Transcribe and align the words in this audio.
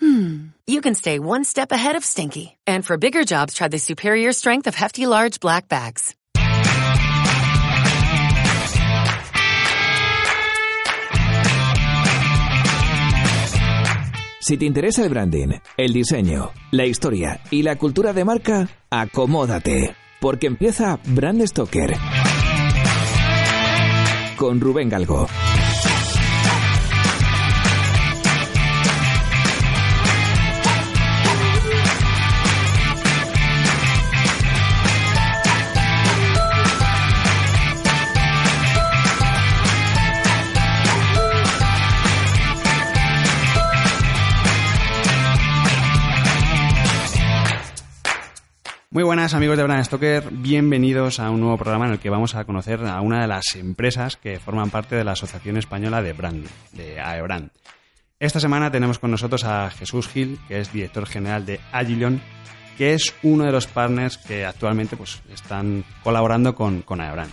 hmm, 0.00 0.48
you 0.66 0.80
can 0.80 0.94
stay 0.94 1.18
one 1.18 1.44
step 1.44 1.72
ahead 1.72 1.96
of 1.96 2.04
stinky. 2.04 2.56
And 2.66 2.84
for 2.84 2.96
bigger 2.96 3.24
jobs, 3.24 3.54
try 3.54 3.68
the 3.68 3.78
superior 3.78 4.32
strength 4.32 4.66
of 4.66 4.74
Hefty 4.74 5.06
Large 5.06 5.40
Black 5.40 5.68
Bags. 5.68 6.14
Si 14.40 14.58
te 14.58 14.66
interesa 14.66 15.02
el 15.02 15.08
branding, 15.08 15.54
el 15.78 15.92
diseño, 15.94 16.52
la 16.70 16.84
historia 16.84 17.40
y 17.50 17.62
la 17.62 17.76
cultura 17.76 18.12
de 18.12 18.26
marca, 18.26 18.68
acomódate, 18.90 19.96
porque 20.20 20.46
empieza 20.46 20.98
Brand 21.06 21.46
Stoker 21.46 21.94
con 24.36 24.60
Rubén 24.60 24.90
Galgo. 24.90 25.26
Muy 48.94 49.02
buenas 49.02 49.34
amigos 49.34 49.56
de 49.56 49.64
Brand 49.64 49.84
Stoker, 49.84 50.22
bienvenidos 50.30 51.18
a 51.18 51.28
un 51.28 51.40
nuevo 51.40 51.58
programa 51.58 51.86
en 51.86 51.94
el 51.94 51.98
que 51.98 52.10
vamos 52.10 52.36
a 52.36 52.44
conocer 52.44 52.78
a 52.86 53.00
una 53.00 53.22
de 53.22 53.26
las 53.26 53.56
empresas 53.56 54.16
que 54.16 54.38
forman 54.38 54.70
parte 54.70 54.94
de 54.94 55.02
la 55.02 55.10
Asociación 55.10 55.56
Española 55.56 56.00
de 56.00 56.12
Branding, 56.12 56.46
de 56.70 57.00
AEBRAND. 57.00 57.50
Esta 58.20 58.38
semana 58.38 58.70
tenemos 58.70 59.00
con 59.00 59.10
nosotros 59.10 59.42
a 59.42 59.68
Jesús 59.70 60.06
Gil, 60.06 60.38
que 60.46 60.60
es 60.60 60.72
director 60.72 61.06
general 61.06 61.44
de 61.44 61.58
Agilon, 61.72 62.20
que 62.78 62.94
es 62.94 63.12
uno 63.24 63.42
de 63.42 63.50
los 63.50 63.66
partners 63.66 64.16
que 64.16 64.44
actualmente 64.44 64.96
pues, 64.96 65.20
están 65.28 65.84
colaborando 66.04 66.54
con, 66.54 66.82
con 66.82 67.00
AEBRAND. 67.00 67.32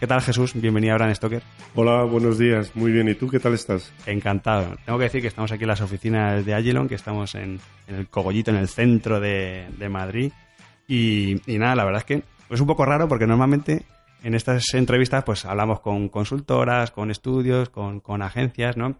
¿Qué 0.00 0.06
tal 0.06 0.22
Jesús? 0.22 0.54
Bienvenido 0.54 0.94
a 0.94 0.96
Brand 0.96 1.14
Stoker. 1.14 1.42
Hola, 1.74 2.04
buenos 2.04 2.38
días. 2.38 2.74
Muy 2.74 2.92
bien. 2.92 3.10
¿Y 3.10 3.14
tú 3.14 3.28
qué 3.28 3.40
tal 3.40 3.52
estás? 3.52 3.92
Encantado. 4.06 4.76
Tengo 4.86 4.98
que 4.98 5.04
decir 5.04 5.20
que 5.20 5.28
estamos 5.28 5.52
aquí 5.52 5.64
en 5.64 5.68
las 5.68 5.82
oficinas 5.82 6.46
de 6.46 6.54
Agilon, 6.54 6.88
que 6.88 6.94
estamos 6.94 7.34
en, 7.34 7.60
en 7.88 7.94
el 7.94 8.08
Cogollito, 8.08 8.52
en 8.52 8.56
el 8.56 8.68
centro 8.68 9.20
de, 9.20 9.66
de 9.76 9.88
Madrid 9.90 10.32
y, 10.88 11.36
nada, 11.46 11.76
la 11.76 11.84
verdad 11.84 12.00
es 12.00 12.06
que 12.06 12.22
es 12.48 12.60
un 12.60 12.66
poco 12.66 12.86
raro 12.86 13.06
porque 13.08 13.26
normalmente 13.26 13.84
en 14.22 14.34
estas 14.34 14.72
entrevistas 14.72 15.22
pues 15.22 15.44
hablamos 15.44 15.80
con 15.80 16.08
consultoras, 16.08 16.90
con 16.90 17.10
estudios, 17.10 17.68
con, 17.68 18.22
agencias, 18.22 18.76
¿no? 18.76 18.96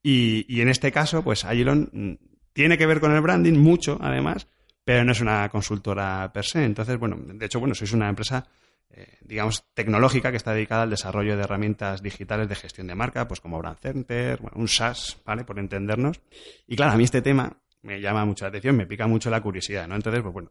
Y, 0.00 0.60
en 0.60 0.68
este 0.68 0.92
caso, 0.92 1.24
pues 1.24 1.44
Agilon 1.44 1.90
mm, 1.92 2.12
tiene 2.52 2.78
que 2.78 2.86
ver 2.86 3.00
con 3.00 3.12
el 3.12 3.20
branding 3.20 3.58
mucho, 3.58 3.98
además, 4.00 4.46
pero 4.84 5.02
no 5.02 5.12
es 5.12 5.20
una 5.20 5.48
consultora 5.48 6.30
per 6.32 6.44
se. 6.44 6.64
Entonces, 6.64 6.98
bueno, 6.98 7.16
de 7.18 7.46
hecho, 7.46 7.58
bueno, 7.58 7.74
sois 7.74 7.92
una 7.92 8.08
empresa, 8.08 8.46
eh, 8.90 9.18
digamos, 9.22 9.64
tecnológica 9.74 10.30
que 10.30 10.36
está 10.36 10.52
dedicada 10.52 10.82
al 10.82 10.90
desarrollo 10.90 11.36
de 11.36 11.42
herramientas 11.42 12.02
digitales 12.02 12.48
de 12.48 12.54
gestión 12.54 12.86
de 12.86 12.94
marca, 12.94 13.26
pues 13.26 13.40
como 13.40 13.58
Brand 13.58 13.78
Center, 13.78 14.38
bueno, 14.40 14.56
un 14.58 14.68
SaaS, 14.68 15.16
¿vale? 15.24 15.44
Por 15.44 15.58
entendernos. 15.58 16.20
Y 16.68 16.76
claro, 16.76 16.92
a 16.92 16.96
mí 16.96 17.04
este 17.04 17.22
tema 17.22 17.56
me 17.82 18.00
llama 18.00 18.24
mucho 18.24 18.44
la 18.44 18.50
atención, 18.50 18.76
me 18.76 18.86
pica 18.86 19.06
mucho 19.06 19.30
la 19.30 19.40
curiosidad, 19.40 19.88
¿no? 19.88 19.96
Entonces, 19.96 20.22
pues 20.22 20.32
bueno, 20.32 20.50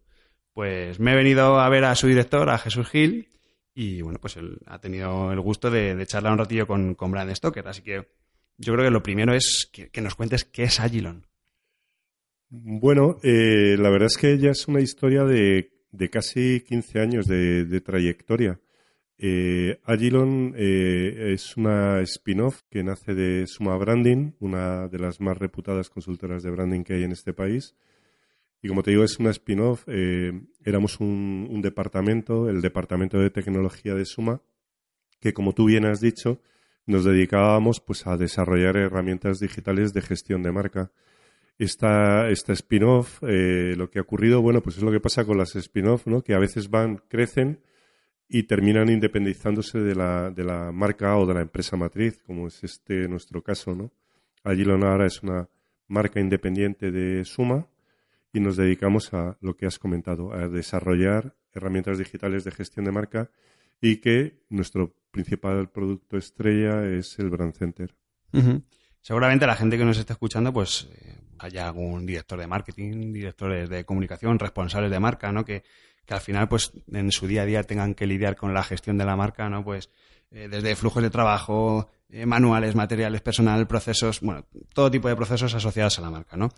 pues 0.54 1.00
me 1.00 1.14
he 1.14 1.16
venido 1.16 1.60
a 1.60 1.70
ver 1.70 1.84
a 1.86 1.96
su 1.96 2.08
director, 2.08 2.50
a 2.50 2.58
Jesús 2.58 2.88
Gil, 2.90 3.30
y 3.76 4.02
bueno, 4.02 4.20
pues 4.20 4.38
él 4.38 4.60
ha 4.68 4.80
tenido 4.80 5.32
el 5.32 5.40
gusto 5.42 5.72
de, 5.72 6.06
charlar 6.06 6.34
un 6.34 6.40
ratillo 6.40 6.68
con, 6.68 6.96
con 6.96 7.12
Brand 7.12 7.34
Stoker. 7.34 7.68
Así 7.68 7.82
que 7.82 8.08
yo 8.58 8.74
creo 8.74 8.86
que 8.86 8.92
lo 8.92 9.04
primero 9.04 9.34
es 9.34 9.70
que, 9.72 10.02
nos 10.02 10.16
cuentes 10.16 10.46
qué 10.46 10.64
es 10.64 10.80
Agilon. 10.80 11.26
Bueno, 12.50 13.18
eh, 13.24 13.76
la 13.80 13.90
verdad 13.90 14.08
es 14.08 14.18
que 14.18 14.34
ella 14.34 14.52
es 14.52 14.68
una 14.68 14.80
historia 14.80 15.24
de, 15.24 15.72
casi 16.12 16.62
15 16.62 17.00
años 17.00 17.26
de, 17.26 17.82
trayectoria. 17.82 18.60
Eh, 19.18 19.80
Agilon 19.86 20.54
eh, 20.56 21.34
es 21.34 21.56
una 21.58 22.02
spin-off 22.02 22.62
que 22.70 22.84
nace 22.84 23.16
de 23.16 23.48
Suma 23.48 23.78
Branding, 23.78 24.34
una 24.40 24.88
de 24.88 25.00
las 25.00 25.20
más 25.20 25.38
reputadas 25.38 25.90
consultoras 25.90 26.44
de 26.44 26.52
branding 26.52 26.84
que 26.84 26.94
hay 26.94 27.04
en 27.04 27.12
este 27.12 27.34
país. 27.34 27.76
Y 28.64 28.70
como 28.70 28.82
te 28.82 28.92
digo, 28.92 29.04
es 29.04 29.20
una 29.20 29.30
spin-off. 29.32 29.84
Eh, 29.88 30.32
éramos 30.64 31.02
un, 31.02 31.60
departamento, 31.62 32.50
el 32.50 32.62
Departamento 32.62 33.20
de 33.20 33.30
Tecnología 33.30 33.94
de 33.94 34.06
Suma, 34.06 34.42
que 35.20 35.34
como 35.34 35.52
tú 35.52 35.66
bien 35.66 35.86
has 35.86 36.00
dicho, 36.00 36.42
nos 36.86 37.04
dedicábamos 37.04 37.82
pues, 37.82 38.08
a 38.08 38.16
desarrollar 38.16 38.78
herramientas 38.78 39.42
digitales 39.42 39.94
de 39.94 40.02
gestión 40.02 40.44
de 40.44 40.54
marca. 40.54 40.92
Esta, 41.60 42.30
esta 42.30 42.54
spin-off, 42.54 43.22
eh, 43.24 43.74
lo 43.76 43.90
que 43.90 44.00
ha 44.00 44.02
ocurrido, 44.02 44.42
bueno, 44.42 44.62
pues 44.62 44.78
es 44.78 44.84
lo 44.84 44.94
que 44.94 45.02
pasa 45.02 45.26
con 45.26 45.38
las 45.38 45.58
spin-off, 45.58 46.08
¿no? 46.08 46.22
Que 46.22 46.34
a 46.34 46.40
veces 46.40 46.70
van, 46.70 47.02
crecen 47.10 47.60
y 48.30 48.44
terminan 48.44 48.90
independizándose 48.90 49.80
de 49.80 49.94
la, 49.94 50.32
de 50.32 50.46
la 50.46 50.72
marca 50.72 51.18
o 51.18 51.26
de 51.26 51.34
la 51.34 51.42
empresa 51.42 51.76
matriz, 51.76 52.24
como 52.24 52.48
es 52.48 52.64
este 52.64 53.10
nuestro 53.10 53.44
caso, 53.44 53.76
¿no? 53.76 53.92
Agilon 54.46 54.86
ahora 54.86 55.06
es 55.06 55.22
una 55.22 55.50
marca 55.88 56.22
independiente 56.22 56.92
de 56.92 57.26
Suma 57.26 57.68
y 58.34 58.40
nos 58.40 58.58
dedicamos 58.58 59.14
a 59.14 59.38
lo 59.40 59.56
que 59.56 59.68
has 59.68 59.80
comentado, 59.80 60.34
a 60.34 60.50
desarrollar 60.50 61.36
herramientas 61.54 62.00
digitales 62.00 62.44
de 62.44 62.52
gestión 62.52 62.86
de 62.86 62.92
marca 62.92 63.30
y 63.80 63.98
que 63.98 64.44
nuestro 64.50 64.96
principal 65.12 65.70
producto 65.70 66.18
estrella 66.18 66.84
es 66.86 67.18
el 67.20 67.30
Brand 67.30 67.54
Center. 67.54 67.96
Seguramente 69.02 69.46
la 69.46 69.56
gente 69.56 69.78
que 69.78 69.86
nos 69.86 70.00
está 70.00 70.14
escuchando, 70.14 70.52
pues 70.52 70.90
eh, 70.92 71.20
haya 71.38 71.68
algún 71.68 72.06
director 72.06 72.40
de 72.40 72.48
marketing, 72.48 73.14
directores 73.14 73.70
de 73.70 73.86
comunicación, 73.86 74.40
responsables 74.40 74.90
de 74.90 75.00
marca, 75.00 75.32
¿no? 75.32 75.46
Que, 75.46 75.64
que 76.06 76.14
al 76.14 76.22
final, 76.22 76.48
pues 76.48 76.72
en 76.92 77.12
su 77.12 77.28
día 77.28 77.44
a 77.44 77.46
día 77.46 77.64
tengan 77.64 77.94
que 77.94 78.08
lidiar 78.08 78.36
con 78.36 78.54
la 78.54 78.64
gestión 78.64 78.98
de 78.98 79.06
la 79.06 79.16
marca, 79.16 79.50
¿no? 79.50 79.64
Pues 79.64 79.92
eh, 80.32 80.48
desde 80.50 80.76
flujos 80.76 81.04
de 81.04 81.12
trabajo, 81.12 81.92
eh, 82.10 82.26
manuales, 82.26 82.74
materiales, 82.74 83.22
personal, 83.22 83.68
procesos, 83.68 84.22
bueno, 84.22 84.48
todo 84.74 84.90
tipo 84.90 85.08
de 85.08 85.16
procesos 85.16 85.54
asociados 85.54 86.00
a 86.00 86.02
la 86.02 86.10
marca, 86.10 86.38
¿no? 86.38 86.50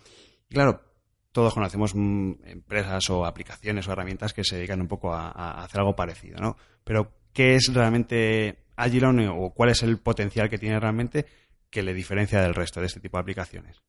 Y 0.48 0.54
claro, 0.54 0.80
todos 1.36 1.52
conocemos 1.52 1.94
mm, 1.94 2.46
empresas 2.46 3.10
o 3.10 3.26
aplicaciones 3.26 3.86
o 3.86 3.92
herramientas 3.92 4.32
que 4.32 4.42
se 4.42 4.56
dedican 4.56 4.80
un 4.80 4.88
poco 4.88 5.12
a, 5.12 5.62
hacer 5.62 5.80
algo 5.80 5.94
parecido, 5.94 6.38
¿no? 6.40 6.56
Pero, 6.82 7.12
¿qué 7.34 7.56
es 7.56 7.70
realmente 7.74 8.64
Agilon 8.74 9.20
o 9.28 9.50
cuál 9.50 9.68
es 9.68 9.82
el 9.82 9.98
potencial 9.98 10.48
que 10.48 10.56
tiene 10.56 10.80
realmente 10.80 11.26
que 11.68 11.82
le 11.82 11.92
diferencia 11.92 12.40
del 12.40 12.54
resto 12.54 12.80
de 12.80 12.86
este 12.86 13.00
tipo 13.00 13.18
de 13.18 13.20
aplicaciones? 13.20 13.82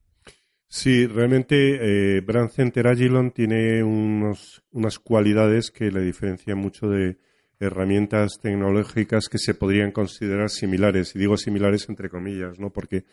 Sí, 0.68 1.08
realmente 1.08 2.18
eh, 2.18 2.20
Brand 2.20 2.50
Center 2.50 2.86
Agilon 2.86 3.32
tiene 3.32 3.82
unos, 3.82 4.62
unas 4.72 5.00
cualidades 5.00 5.72
que 5.72 5.90
le 5.90 6.02
diferencian 6.02 6.58
mucho 6.58 6.90
de 6.90 7.18
herramientas 7.62 8.40
tecnológicas 8.42 9.30
que 9.30 9.38
se 9.38 9.54
podrían 9.54 9.94
considerar 9.94 10.50
similares. 10.50 11.16
Y 11.16 11.20
digo 11.20 11.38
similares 11.38 11.88
entre 11.88 12.10
comillas, 12.10 12.60
¿no? 12.60 12.72
Porque 12.72 13.06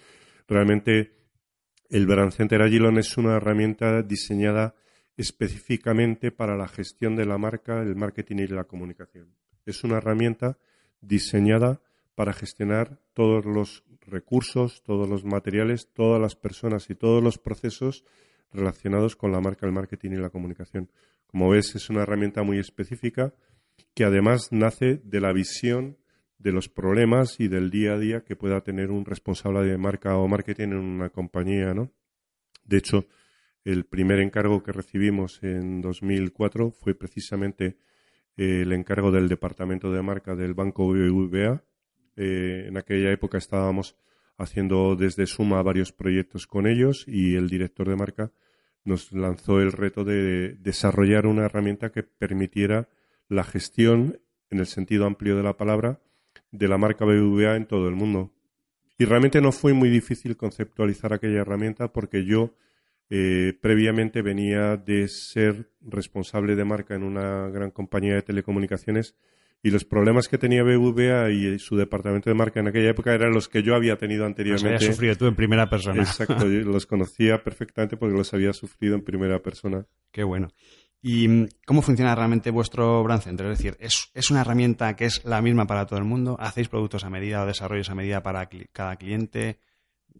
realmente 0.48 1.12
el 1.94 2.08
Brand 2.08 2.32
Center 2.32 2.60
Agilon 2.60 2.98
es 2.98 3.16
una 3.18 3.36
herramienta 3.36 4.02
diseñada 4.02 4.74
específicamente 5.16 6.32
para 6.32 6.56
la 6.56 6.66
gestión 6.66 7.14
de 7.14 7.24
la 7.24 7.38
marca, 7.38 7.82
el 7.82 7.94
marketing 7.94 8.38
y 8.38 8.46
la 8.48 8.64
comunicación. 8.64 9.32
Es 9.64 9.84
una 9.84 9.98
herramienta 9.98 10.58
diseñada 11.00 11.80
para 12.16 12.32
gestionar 12.32 12.98
todos 13.12 13.44
los 13.44 13.84
recursos, 14.08 14.82
todos 14.82 15.08
los 15.08 15.24
materiales, 15.24 15.92
todas 15.94 16.20
las 16.20 16.34
personas 16.34 16.90
y 16.90 16.96
todos 16.96 17.22
los 17.22 17.38
procesos 17.38 18.04
relacionados 18.52 19.14
con 19.14 19.30
la 19.30 19.40
marca, 19.40 19.64
el 19.64 19.72
marketing 19.72 20.14
y 20.14 20.16
la 20.16 20.30
comunicación. 20.30 20.90
Como 21.28 21.48
ves, 21.50 21.76
es 21.76 21.90
una 21.90 22.02
herramienta 22.02 22.42
muy 22.42 22.58
específica 22.58 23.34
que 23.94 24.02
además 24.02 24.48
nace 24.50 25.00
de 25.04 25.20
la 25.20 25.32
visión 25.32 25.96
de 26.38 26.52
los 26.52 26.68
problemas 26.68 27.40
y 27.40 27.48
del 27.48 27.70
día 27.70 27.94
a 27.94 27.98
día 27.98 28.24
que 28.24 28.36
pueda 28.36 28.60
tener 28.62 28.90
un 28.90 29.04
responsable 29.04 29.62
de 29.62 29.78
marca 29.78 30.16
o 30.16 30.28
marketing 30.28 30.68
en 30.68 30.74
una 30.74 31.10
compañía, 31.10 31.74
¿no? 31.74 31.92
De 32.64 32.78
hecho, 32.78 33.06
el 33.64 33.84
primer 33.84 34.20
encargo 34.20 34.62
que 34.62 34.72
recibimos 34.72 35.42
en 35.42 35.80
2004 35.80 36.70
fue 36.70 36.94
precisamente 36.94 37.78
eh, 38.36 38.62
el 38.62 38.72
encargo 38.72 39.10
del 39.10 39.28
departamento 39.28 39.92
de 39.92 40.02
marca 40.02 40.34
del 40.34 40.54
Banco 40.54 40.88
BBVA. 40.88 41.64
Eh, 42.16 42.66
en 42.68 42.76
aquella 42.76 43.10
época 43.10 43.38
estábamos 43.38 43.96
haciendo 44.36 44.96
desde 44.96 45.26
Suma 45.26 45.62
varios 45.62 45.92
proyectos 45.92 46.46
con 46.46 46.66
ellos 46.66 47.04
y 47.06 47.36
el 47.36 47.48
director 47.48 47.88
de 47.88 47.96
marca 47.96 48.32
nos 48.84 49.12
lanzó 49.12 49.60
el 49.60 49.72
reto 49.72 50.04
de 50.04 50.56
desarrollar 50.58 51.26
una 51.26 51.46
herramienta 51.46 51.90
que 51.90 52.02
permitiera 52.02 52.88
la 53.28 53.44
gestión 53.44 54.20
en 54.50 54.58
el 54.58 54.66
sentido 54.66 55.06
amplio 55.06 55.36
de 55.36 55.42
la 55.42 55.56
palabra, 55.56 56.00
de 56.50 56.68
la 56.68 56.78
marca 56.78 57.04
BBVA 57.04 57.56
en 57.56 57.66
todo 57.66 57.88
el 57.88 57.94
mundo. 57.94 58.32
Y 58.98 59.04
realmente 59.04 59.40
no 59.40 59.52
fue 59.52 59.72
muy 59.72 59.88
difícil 59.88 60.36
conceptualizar 60.36 61.12
aquella 61.12 61.40
herramienta 61.40 61.92
porque 61.92 62.24
yo 62.24 62.54
eh, 63.10 63.52
previamente 63.60 64.22
venía 64.22 64.76
de 64.76 65.08
ser 65.08 65.70
responsable 65.80 66.54
de 66.56 66.64
marca 66.64 66.94
en 66.94 67.02
una 67.02 67.48
gran 67.48 67.70
compañía 67.70 68.14
de 68.14 68.22
telecomunicaciones 68.22 69.16
y 69.64 69.70
los 69.70 69.84
problemas 69.84 70.28
que 70.28 70.36
tenía 70.36 70.62
BBVA 70.62 71.30
y 71.30 71.58
su 71.58 71.76
departamento 71.76 72.28
de 72.28 72.34
marca 72.34 72.60
en 72.60 72.68
aquella 72.68 72.90
época 72.90 73.14
eran 73.14 73.32
los 73.32 73.48
que 73.48 73.62
yo 73.62 73.74
había 73.74 73.96
tenido 73.96 74.26
anteriormente. 74.26 74.74
Los 74.74 74.82
había 74.82 74.92
sufrido 74.92 75.16
tú 75.16 75.26
en 75.26 75.34
primera 75.34 75.70
persona. 75.70 76.02
Exacto, 76.02 76.46
yo 76.46 76.60
los 76.60 76.84
conocía 76.84 77.42
perfectamente 77.42 77.96
porque 77.96 78.14
los 78.14 78.32
había 78.34 78.52
sufrido 78.52 78.94
en 78.94 79.02
primera 79.02 79.40
persona. 79.40 79.86
Qué 80.12 80.22
bueno. 80.22 80.48
¿Y 81.06 81.28
mm, 81.28 81.48
cómo 81.66 81.82
funciona 81.82 82.14
realmente 82.14 82.50
vuestro 82.50 83.04
Brand 83.04 83.20
Center? 83.20 83.46
Es 83.48 83.58
decir, 83.58 83.76
¿es, 83.78 84.30
una 84.30 84.40
herramienta 84.40 84.96
que 84.96 85.04
es 85.04 85.22
la 85.26 85.42
misma 85.42 85.66
para 85.66 85.84
todo 85.84 85.98
el 85.98 86.06
mundo? 86.06 86.38
¿Hacéis 86.40 86.68
productos 86.68 87.04
a 87.04 87.10
medida 87.10 87.42
o 87.42 87.46
desarrollos 87.46 87.90
a 87.90 87.94
medida 87.94 88.22
para 88.22 88.48
cada 88.72 88.96
cliente? 88.96 89.58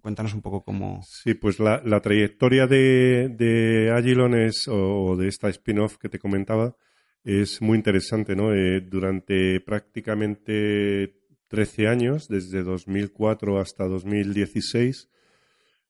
Cuéntanos 0.02 0.34
un 0.34 0.42
poco 0.42 0.62
cómo. 0.62 1.00
Sí, 1.02 1.32
pues 1.32 1.58
la, 1.58 1.80
trayectoria 2.02 2.66
de, 2.66 3.30
de 3.30 3.92
Agilon 3.96 4.34
es, 4.34 4.68
o, 4.68 5.16
de 5.16 5.28
esta 5.28 5.48
spin-off 5.48 5.96
que 5.96 6.10
te 6.10 6.18
comentaba 6.18 6.76
es 7.24 7.62
muy 7.62 7.78
interesante, 7.78 8.36
¿no? 8.36 8.52
Eh, 8.52 8.82
durante 8.82 9.60
prácticamente 9.60 11.16
13 11.48 11.88
años, 11.88 12.28
desde 12.28 12.62
2004 12.62 13.58
hasta 13.58 13.86
2016, 13.86 15.08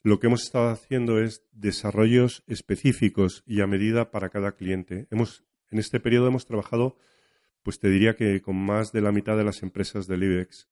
lo 0.05 0.21
que 0.21 0.27
hemos 0.27 0.43
estado 0.43 0.69
haciendo 0.69 1.19
es 1.19 1.43
desarrollos 1.53 2.45
específicos 2.47 3.43
y 3.47 3.63
a 3.63 3.67
medida 3.67 4.11
para 4.11 4.29
cada 4.29 4.53
cliente. 4.53 5.09
Hemos, 5.11 5.45
en 5.71 5.79
este 5.79 5.99
periodo 5.99 6.29
hemos 6.29 6.45
trabajado, 6.45 6.99
pues 7.63 7.81
te 7.81 7.89
diría 7.89 8.15
que 8.15 8.43
con 8.43 8.55
más 8.55 8.93
de 8.93 9.01
la 9.01 9.13
mitad 9.13 9.35
de 9.39 9.45
las 9.45 9.63
empresas 9.63 10.07
del 10.07 10.25
IBEX, 10.25 10.69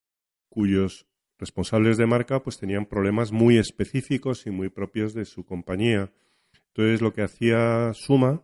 cuyos 0.50 1.06
responsables 1.38 1.96
de 1.96 2.06
marca 2.06 2.42
pues 2.42 2.58
tenían 2.58 2.84
problemas 2.84 3.32
muy 3.32 3.56
específicos 3.56 4.46
y 4.46 4.50
muy 4.50 4.68
propios 4.68 5.14
de 5.14 5.24
su 5.24 5.46
compañía. 5.46 6.12
Entonces 6.68 7.00
lo 7.00 7.14
que 7.14 7.22
hacía 7.22 7.92
Suma 7.94 8.42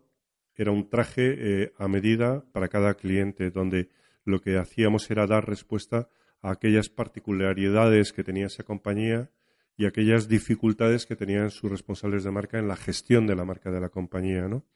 era 0.54 0.72
un 0.72 0.88
traje 0.88 1.34
eh, 1.64 1.72
a 1.76 1.86
medida 1.86 2.46
para 2.50 2.68
cada 2.68 2.94
cliente, 2.94 3.50
donde 3.50 3.90
lo 4.24 4.40
que 4.40 4.56
hacíamos 4.56 5.10
era 5.10 5.26
dar 5.26 5.46
respuesta 5.46 6.08
a 6.40 6.50
aquellas 6.50 6.88
particularidades 6.88 8.14
que 8.14 8.24
tenía 8.24 8.46
esa 8.46 8.62
compañía 8.62 9.30
y 9.78 9.86
aquellas 9.86 10.28
dificultades 10.28 11.06
que 11.06 11.14
tenían 11.14 11.50
sus 11.50 11.70
responsables 11.70 12.24
de 12.24 12.32
marca 12.32 12.58
en 12.58 12.66
la 12.66 12.74
gestión 12.74 13.28
de 13.28 13.36
la 13.36 13.44
marca 13.44 13.70
de 13.70 13.80
la 13.80 13.88
compañía, 13.88 14.48
¿no? 14.48 14.66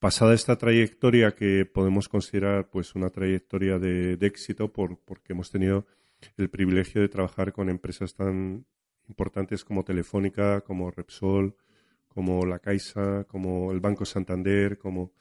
Pasada 0.00 0.34
esta 0.34 0.58
trayectoria 0.58 1.30
que 1.30 1.64
podemos 1.64 2.08
considerar 2.08 2.68
pues 2.68 2.96
una 2.96 3.08
trayectoria 3.10 3.78
de, 3.78 4.18
éxito 4.20 4.72
por, 4.72 4.98
porque 4.98 5.32
hemos 5.32 5.50
tenido 5.50 5.86
el 6.36 6.50
privilegio 6.50 7.00
de 7.00 7.08
trabajar 7.08 7.52
con 7.52 7.70
empresas 7.70 8.14
tan 8.14 8.66
importantes 9.08 9.64
como 9.64 9.84
Telefónica, 9.84 10.60
como 10.62 10.90
Repsol, 10.90 11.56
como 12.08 12.44
La 12.44 12.58
Caixa, 12.58 13.24
como 13.24 13.70
el 13.70 13.78
Banco 13.78 14.04
Santander, 14.04 14.76
como 14.76 15.12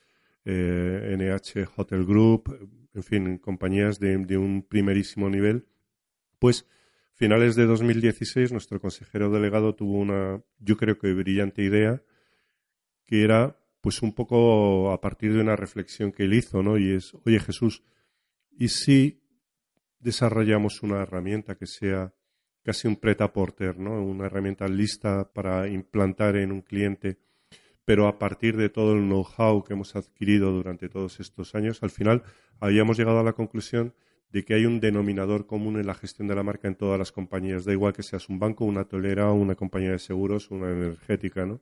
NH 0.46 1.60
eh, 1.62 1.68
Hotel 1.76 2.06
Group, 2.06 2.90
en 2.94 3.04
fin, 3.04 3.38
compañías 3.38 4.00
de, 4.00 4.18
de 4.18 4.38
un 4.38 4.64
primerísimo 4.64 5.30
nivel, 5.30 5.68
pues 6.40 6.66
finales 7.16 7.56
de 7.56 7.66
2016 7.66 8.52
nuestro 8.52 8.80
consejero 8.80 9.32
delegado 9.32 9.74
tuvo 9.74 9.98
una, 9.98 10.44
yo 10.60 10.78
creo 10.78 10.98
que 10.98 11.14
brillante 11.14 11.64
idea, 11.64 12.04
que 13.06 13.24
era 13.24 13.58
pues 13.82 14.02
un 14.02 14.14
poco 14.14 14.92
a 14.92 15.00
partir 15.00 15.34
de 15.34 15.42
una 15.42 15.56
reflexión 15.56 16.12
que 16.12 16.24
él 16.24 16.34
hizo, 16.34 16.62
¿no? 16.62 16.78
Y 16.78 16.92
es, 16.92 17.14
oye 17.26 17.40
Jesús, 17.40 17.84
¿y 18.52 18.68
si 18.68 19.24
desarrollamos 20.00 20.84
una 20.84 21.02
herramienta 21.02 21.56
que 21.56 21.68
sea 21.68 22.14
casi 22.64 22.88
un 22.88 22.98
preta 22.98 23.32
porter, 23.32 23.80
¿no? 23.80 24.04
Una 24.04 24.26
herramienta 24.26 24.68
lista 24.68 25.32
para 25.32 25.68
implantar 25.68 26.36
en 26.36 26.52
un 26.52 26.62
cliente, 26.62 27.20
pero 27.86 28.08
a 28.08 28.18
partir 28.18 28.58
de 28.58 28.70
todo 28.70 28.94
el 28.94 29.04
know-how 29.04 29.64
que 29.64 29.74
hemos 29.74 29.96
adquirido 29.96 30.52
durante 30.52 30.90
todos 30.90 31.20
estos 31.20 31.56
años, 31.56 31.82
al 31.84 31.92
final 31.92 32.24
habíamos 32.60 32.98
llegado 32.98 33.20
a 33.20 33.24
la 33.24 33.34
conclusión 33.34 33.94
de 34.30 34.44
que 34.44 34.54
hay 34.54 34.66
un 34.66 34.80
denominador 34.80 35.46
común 35.46 35.80
en 35.80 35.88
la 35.88 35.94
gestión 35.94 36.28
de 36.28 36.36
la 36.36 36.44
marca 36.44 36.68
en 36.68 36.76
todas 36.76 37.00
las 37.00 37.12
compañías. 37.12 37.66
Da 37.66 37.72
igual 37.72 37.94
que 37.94 38.04
seas 38.04 38.28
un 38.30 38.40
banco, 38.40 38.66
una 38.66 38.86
tolera, 38.86 39.32
una 39.32 39.56
compañía 39.56 39.92
de 39.92 40.00
seguros, 40.00 40.52
una 40.52 40.72
energética, 40.72 41.46
¿no? 41.46 41.62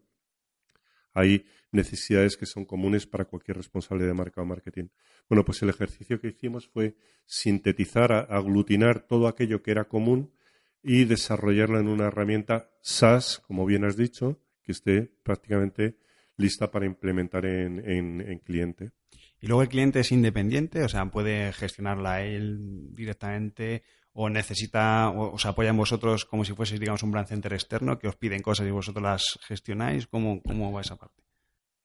Hay 1.15 1.45
necesidades 1.71 2.38
que 2.38 2.48
son 2.48 2.65
comunes 2.65 3.06
para 3.06 3.25
cualquier 3.25 3.57
responsable 3.57 4.06
de 4.06 4.13
marca 4.15 4.42
o 4.42 4.45
marketing. 4.45 4.88
Bueno, 5.30 5.45
pues 5.45 5.62
el 5.62 5.69
ejercicio 5.69 6.19
que 6.19 6.30
hicimos 6.30 6.68
fue 6.68 6.95
sintetizar, 7.25 8.12
aglutinar 8.31 9.06
todo 9.06 9.27
aquello 9.27 9.62
que 9.62 9.69
era 9.69 9.83
común 9.83 10.33
y 10.81 11.06
desarrollarlo 11.06 11.80
en 11.80 11.88
una 11.88 12.07
herramienta 12.07 12.71
SaaS, 12.81 13.39
como 13.45 13.66
bien 13.68 13.86
has 13.86 13.95
dicho, 13.95 14.42
que 14.63 14.71
esté 14.71 15.12
prácticamente 15.21 15.98
lista 16.36 16.71
para 16.71 16.88
implementar 16.88 17.45
en 17.45 18.42
cliente. 18.44 18.92
Y 19.44 19.48
luego 19.48 19.62
el 19.62 19.68
cliente 19.68 20.00
es 20.00 20.13
independiente, 20.13 20.86
o 20.86 20.88
sea, 20.88 21.06
puede 21.07 21.51
gestionarla 21.51 22.22
él 22.24 22.95
directamente 22.95 23.84
o 24.13 24.30
necesita, 24.30 25.10
o 25.10 25.34
os 25.34 25.45
apoya 25.45 25.72
en 25.72 25.75
vosotros 25.75 26.24
como 26.24 26.45
si 26.45 26.54
fuese, 26.54 26.80
digamos, 26.80 27.04
un 27.04 27.12
brand 27.12 27.28
center 27.28 27.51
externo 27.51 28.00
que 28.00 28.07
os 28.07 28.16
piden 28.16 28.42
cosas 28.42 28.66
y 28.68 28.72
vosotros 28.72 29.04
las 29.04 29.38
gestionáis. 29.45 30.07
¿Cómo, 30.07 30.42
cómo 30.42 30.72
va 30.72 30.80
esa 30.80 30.95
parte? 30.95 31.24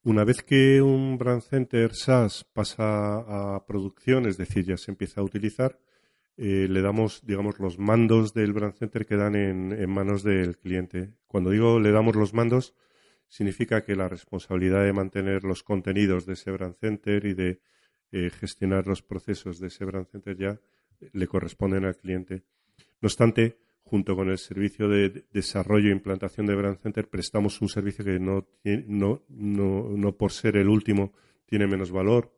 Una 0.04 0.22
vez 0.22 0.44
que 0.44 0.80
un 0.80 1.18
brand 1.18 1.42
center 1.42 1.96
SaaS 1.96 2.44
pasa 2.44 3.56
a 3.56 3.66
producción, 3.66 4.28
es 4.28 4.36
decir, 4.36 4.64
ya 4.64 4.76
se 4.76 4.92
empieza 4.92 5.20
a 5.20 5.24
utilizar, 5.24 5.80
eh, 6.36 6.68
le 6.70 6.80
damos, 6.80 7.26
digamos, 7.26 7.58
los 7.58 7.80
mandos 7.80 8.34
del 8.34 8.52
brand 8.52 8.74
center 8.74 9.04
quedan 9.04 9.34
en, 9.34 9.72
en 9.72 9.90
manos 9.90 10.22
del 10.22 10.58
cliente. 10.58 11.14
Cuando 11.26 11.50
digo 11.50 11.80
le 11.80 11.90
damos 11.90 12.14
los 12.14 12.32
mandos, 12.34 12.76
significa 13.28 13.84
que 13.84 13.94
la 13.94 14.08
responsabilidad 14.08 14.84
de 14.84 14.92
mantener 14.92 15.44
los 15.44 15.62
contenidos 15.62 16.26
de 16.26 16.32
ese 16.32 16.52
center 16.80 17.26
y 17.26 17.34
de 17.34 17.60
eh, 18.10 18.30
gestionar 18.30 18.86
los 18.86 19.02
procesos 19.02 19.60
de 19.60 19.68
ese 19.68 19.84
center 20.10 20.36
ya 20.36 20.60
le 21.12 21.26
corresponden 21.26 21.84
al 21.84 21.96
cliente. 21.96 22.44
No 23.00 23.06
obstante, 23.06 23.58
junto 23.82 24.16
con 24.16 24.30
el 24.30 24.38
servicio 24.38 24.88
de 24.88 25.26
desarrollo 25.32 25.88
e 25.88 25.92
implantación 25.92 26.46
de 26.46 26.54
brand 26.54 26.78
center, 26.78 27.08
prestamos 27.08 27.60
un 27.60 27.68
servicio 27.68 28.04
que 28.04 28.18
no, 28.18 28.48
no, 28.86 29.24
no, 29.28 29.88
no 29.90 30.16
por 30.16 30.32
ser 30.32 30.56
el 30.56 30.68
último 30.68 31.12
tiene 31.46 31.66
menos 31.66 31.90
valor, 31.90 32.34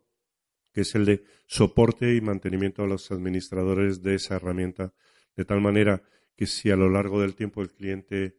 que 0.72 0.82
es 0.82 0.94
el 0.94 1.04
de 1.04 1.24
soporte 1.46 2.14
y 2.14 2.20
mantenimiento 2.20 2.82
a 2.82 2.86
los 2.86 3.10
administradores 3.10 4.02
de 4.02 4.14
esa 4.14 4.36
herramienta, 4.36 4.92
de 5.36 5.44
tal 5.44 5.60
manera 5.60 6.02
que 6.36 6.46
si 6.46 6.70
a 6.70 6.76
lo 6.76 6.88
largo 6.88 7.20
del 7.20 7.34
tiempo 7.34 7.62
el 7.62 7.72
cliente 7.72 8.36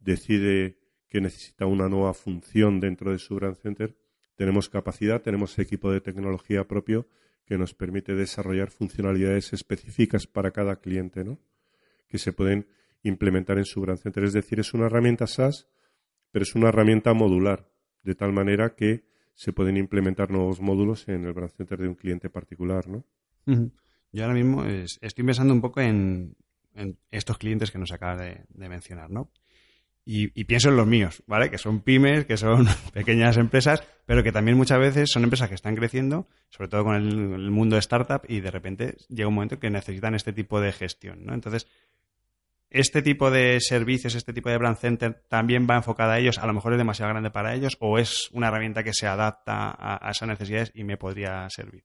decide 0.00 0.77
que 1.08 1.20
necesita 1.20 1.66
una 1.66 1.88
nueva 1.88 2.14
función 2.14 2.80
dentro 2.80 3.12
de 3.12 3.18
su 3.18 3.34
Brand 3.34 3.56
Center, 3.56 3.96
tenemos 4.36 4.68
capacidad, 4.68 5.20
tenemos 5.22 5.58
equipo 5.58 5.90
de 5.90 6.00
tecnología 6.00 6.64
propio 6.68 7.08
que 7.44 7.58
nos 7.58 7.74
permite 7.74 8.14
desarrollar 8.14 8.70
funcionalidades 8.70 9.52
específicas 9.52 10.26
para 10.26 10.50
cada 10.50 10.76
cliente, 10.76 11.24
¿no? 11.24 11.40
Que 12.08 12.18
se 12.18 12.32
pueden 12.32 12.68
implementar 13.02 13.58
en 13.58 13.64
su 13.64 13.80
Brand 13.80 13.98
Center. 13.98 14.24
Es 14.24 14.34
decir, 14.34 14.60
es 14.60 14.74
una 14.74 14.86
herramienta 14.86 15.26
SaaS, 15.26 15.66
pero 16.30 16.42
es 16.42 16.54
una 16.54 16.68
herramienta 16.68 17.14
modular, 17.14 17.70
de 18.02 18.14
tal 18.14 18.32
manera 18.32 18.74
que 18.74 19.04
se 19.34 19.52
pueden 19.52 19.76
implementar 19.76 20.30
nuevos 20.30 20.60
módulos 20.60 21.08
en 21.08 21.24
el 21.24 21.32
Brand 21.32 21.52
Center 21.52 21.78
de 21.78 21.88
un 21.88 21.94
cliente 21.94 22.28
particular, 22.28 22.86
¿no? 22.88 23.04
Yo 24.12 24.22
ahora 24.24 24.34
mismo 24.34 24.64
estoy 24.64 25.24
pensando 25.24 25.54
un 25.54 25.60
poco 25.60 25.80
en, 25.80 26.36
estos 27.10 27.38
clientes 27.38 27.70
que 27.70 27.78
nos 27.78 27.92
acabas 27.92 28.20
de, 28.20 28.44
de 28.48 28.68
mencionar, 28.68 29.10
¿no? 29.10 29.32
Y, 30.10 30.44
pienso 30.44 30.70
en 30.70 30.76
los 30.78 30.86
míos, 30.86 31.22
¿vale? 31.26 31.50
Que 31.50 31.58
son 31.58 31.80
pymes, 31.80 32.24
que 32.24 32.38
son 32.38 32.66
pequeñas 32.94 33.36
empresas, 33.36 33.82
pero 34.06 34.22
que 34.22 34.32
también 34.32 34.56
muchas 34.56 34.78
veces 34.78 35.10
son 35.12 35.22
empresas 35.22 35.50
que 35.50 35.54
están 35.54 35.76
creciendo, 35.76 36.26
sobre 36.48 36.70
todo 36.70 36.84
con 36.84 36.94
el, 36.94 37.50
mundo 37.50 37.76
de 37.76 37.80
startup, 37.80 38.22
y 38.26 38.40
de 38.40 38.50
repente 38.50 38.96
llega 39.10 39.28
un 39.28 39.34
momento 39.34 39.60
que 39.60 39.68
necesitan 39.68 40.14
este 40.14 40.32
tipo 40.32 40.62
de 40.62 40.72
gestión, 40.72 41.26
¿no? 41.26 41.34
Entonces, 41.34 41.66
este 42.70 43.02
tipo 43.02 43.30
de 43.30 43.60
servicios, 43.60 44.14
este 44.14 44.32
tipo 44.32 44.48
de 44.48 44.56
brand 44.56 44.78
center, 44.78 45.24
también 45.28 45.66
va 45.68 45.76
enfocada 45.76 46.14
a 46.14 46.18
ellos, 46.20 46.38
a 46.38 46.46
lo 46.46 46.54
mejor 46.54 46.72
es 46.72 46.78
demasiado 46.78 47.10
grande 47.10 47.30
para 47.30 47.54
ellos, 47.54 47.76
o 47.78 47.98
es 47.98 48.30
una 48.32 48.48
herramienta 48.48 48.82
que 48.82 48.94
se 48.94 49.06
adapta 49.06 49.76
a, 49.78 50.10
esas 50.10 50.26
necesidades 50.26 50.72
y 50.74 50.84
me 50.84 50.96
podría 50.96 51.46
servir. 51.50 51.84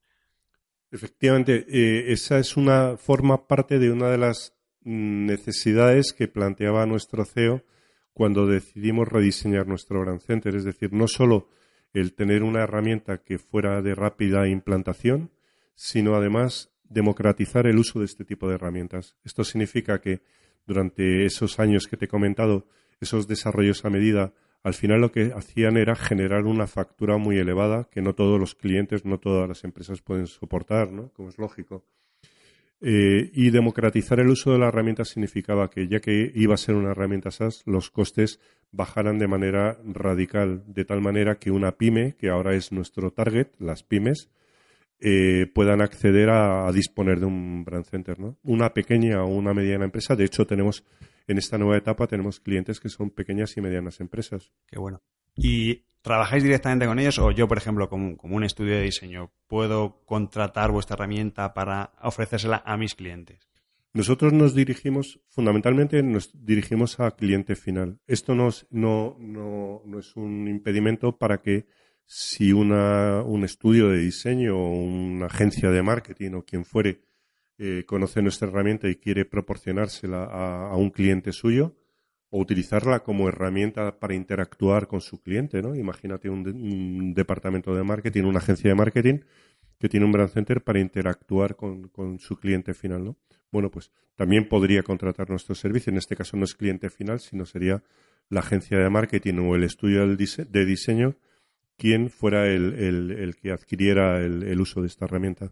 Efectivamente, 0.92 1.66
eh, 1.68 2.14
esa 2.14 2.40
es 2.40 2.56
una, 2.56 2.96
forma 2.96 3.48
parte 3.48 3.80
de 3.80 3.92
una 3.92 4.10
de 4.10 4.18
las 4.18 4.54
necesidades 4.82 6.14
que 6.14 6.30
planteaba 6.30 6.86
nuestro 6.86 7.26
CEO 7.26 7.66
cuando 8.14 8.48
decidimos 8.48 9.08
rediseñar 9.08 9.68
nuestro 9.68 10.02
Brand 10.02 10.22
Center. 10.22 10.56
Es 10.56 10.64
decir, 10.64 10.94
no 10.94 11.08
solo 11.08 11.50
el 11.94 12.14
tener 12.14 12.44
una 12.44 12.64
herramienta 12.64 13.20
que 13.20 13.38
fuera 13.38 13.82
de 13.82 13.96
rápida 13.96 14.48
implantación, 14.48 15.32
sino 15.76 16.16
además 16.16 16.72
democratizar 16.84 17.68
el 17.68 17.78
uso 17.78 18.00
de 18.00 18.06
este 18.06 18.26
tipo 18.26 18.48
de 18.48 18.56
herramientas. 18.56 19.16
Esto 19.24 19.44
significa 19.44 20.00
que 20.02 20.22
durante 20.66 21.26
esos 21.26 21.60
años 21.60 21.88
que 21.88 21.98
te 21.98 22.06
he 22.06 22.08
comentado, 22.08 22.68
esos 23.00 23.28
desarrollos 23.28 23.86
a 23.86 23.90
medida 23.90 24.34
al 24.64 24.74
final 24.74 25.02
lo 25.02 25.12
que 25.12 25.34
hacían 25.36 25.76
era 25.76 25.94
generar 25.94 26.46
una 26.46 26.68
factura 26.68 27.18
muy 27.18 27.38
elevada 27.38 27.90
que 27.92 28.02
no 28.02 28.16
todos 28.16 28.40
los 28.40 28.56
clientes, 28.56 29.04
no 29.04 29.20
todas 29.20 29.48
las 29.48 29.66
empresas 29.66 30.02
pueden 30.02 30.26
soportar, 30.26 30.92
¿no? 30.92 31.10
Como 31.10 31.30
es 31.30 31.38
lógico. 31.38 31.86
Eh, 32.86 33.32
y 33.34 33.50
democratizar 33.50 34.20
el 34.20 34.28
uso 34.28 34.52
de 34.52 34.60
la 34.60 34.68
herramienta 34.68 35.06
significaba 35.06 35.70
que 35.70 35.88
ya 35.88 36.02
que 36.02 36.34
iba 36.36 36.54
a 36.54 36.58
ser 36.58 36.76
una 36.76 36.92
herramienta 36.92 37.32
SaaS, 37.32 37.64
los 37.66 37.90
costes 37.90 38.42
bajaran 38.74 39.18
de 39.18 39.28
manera 39.28 39.78
radical, 39.86 40.66
de 40.68 40.84
tal 40.84 41.00
manera 41.00 41.36
que 41.36 41.50
una 41.50 41.78
pyme, 41.78 42.18
que 42.18 42.30
ahora 42.30 42.56
es 42.56 42.74
nuestro 42.74 43.12
target, 43.12 43.48
las 43.58 43.84
pymes, 43.84 44.30
eh, 45.00 45.48
puedan 45.54 45.82
acceder 45.82 46.30
a, 46.30 46.70
disponer 46.74 47.22
de 47.22 47.26
un 47.26 47.64
brand 47.64 47.86
center, 47.86 48.20
¿no? 48.20 48.38
Una 48.44 48.74
pequeña 48.74 49.24
o 49.24 49.28
una 49.28 49.54
mediana 49.54 49.86
empresa. 49.86 50.18
De 50.18 50.26
hecho, 50.26 50.46
tenemos 50.46 50.84
en 51.28 51.38
esta 51.38 51.58
nueva 51.58 51.78
etapa 51.78 52.08
tenemos 52.08 52.42
clientes 52.42 52.82
que 52.82 52.90
son 52.90 53.12
pequeñas 53.12 53.56
y 53.56 53.62
medianas 53.62 54.02
empresas. 54.02 54.52
Qué 54.68 54.78
bueno. 54.78 55.02
¿Y 55.36 55.86
trabajáis 56.02 56.44
directamente 56.44 56.86
con 56.86 57.00
ellos 57.00 57.20
o 57.20 57.32
yo, 57.32 57.48
por 57.48 57.58
ejemplo, 57.58 57.90
como, 57.90 58.18
un 58.22 58.44
estudio 58.44 58.76
de 58.76 58.84
diseño, 58.84 59.32
puedo 59.48 60.04
contratar 60.06 60.72
vuestra 60.72 60.96
herramienta 60.96 61.54
para 61.54 61.94
ofrecérsela 62.02 62.62
a 62.66 62.78
mis 62.78 62.96
clientes? 62.96 63.50
Nosotros 63.94 64.34
nos 64.34 64.56
dirigimos, 64.56 65.20
fundamentalmente 65.30 66.02
nos 66.02 66.32
dirigimos 66.34 67.00
a 67.00 67.12
cliente 67.12 67.56
final. 67.56 68.00
Esto 68.08 68.34
no, 68.34 68.50
no, 68.72 69.18
no 69.86 70.00
es 70.00 70.16
un 70.16 70.48
impedimento 70.48 71.18
para 71.18 71.42
que 71.42 71.68
si 72.06 72.52
una, 72.52 73.22
un 73.22 73.44
estudio 73.44 73.90
de 73.90 74.00
diseño 74.00 74.58
o 74.58 74.72
una 74.72 75.28
agencia 75.28 75.70
de 75.70 75.84
marketing 75.84 76.32
o 76.34 76.44
quien 76.44 76.66
fuere 76.66 77.02
eh, 77.58 77.84
conoce 77.86 78.22
nuestra 78.22 78.48
herramienta 78.48 78.90
y 78.90 78.96
quiere 78.96 79.26
proporcionársela 79.26 80.24
a, 80.26 80.76
un 80.76 80.90
cliente 80.90 81.32
suyo 81.32 81.76
o 82.36 82.40
utilizarla 82.40 83.02
como 83.02 83.30
herramienta 83.30 84.00
para 84.00 84.16
interactuar 84.16 84.88
con 84.88 85.02
su 85.02 85.22
cliente, 85.22 85.62
¿no? 85.62 85.76
Imagínate 85.76 86.32
un, 86.32 87.14
departamento 87.14 87.76
de 87.76 87.84
marketing, 87.84 88.24
una 88.24 88.40
agencia 88.40 88.72
de 88.72 88.76
marketing 88.76 89.20
que 89.78 89.88
tiene 89.88 90.08
un 90.08 90.12
brand 90.12 90.32
center 90.32 90.64
para 90.64 90.80
interactuar 90.80 91.56
con, 91.56 91.92
su 92.18 92.38
cliente 92.38 92.74
final, 92.74 93.06
¿no? 93.06 93.18
Bueno, 93.52 93.70
pues 93.70 93.92
también 94.16 94.50
podría 94.50 94.82
contratar 94.82 95.30
nuestro 95.30 95.54
servicio. 95.54 95.92
En 95.92 95.98
este 95.98 96.16
caso 96.16 96.36
no 96.36 96.46
es 96.46 96.56
cliente 96.56 96.90
final, 96.90 97.20
sino 97.20 97.46
sería 97.46 97.84
la 98.30 98.40
agencia 98.40 98.80
de 98.80 98.90
marketing 98.90 99.36
o 99.36 99.56
el 99.56 99.64
estudio 99.64 100.08
de 100.08 100.66
diseño 100.66 101.16
quien 101.78 102.10
fuera 102.10 102.48
el, 102.48 103.36
que 103.40 103.52
adquiriera 103.52 104.20
el, 104.22 104.60
uso 104.60 104.82
de 104.82 104.88
esta 104.88 105.06
herramienta. 105.06 105.52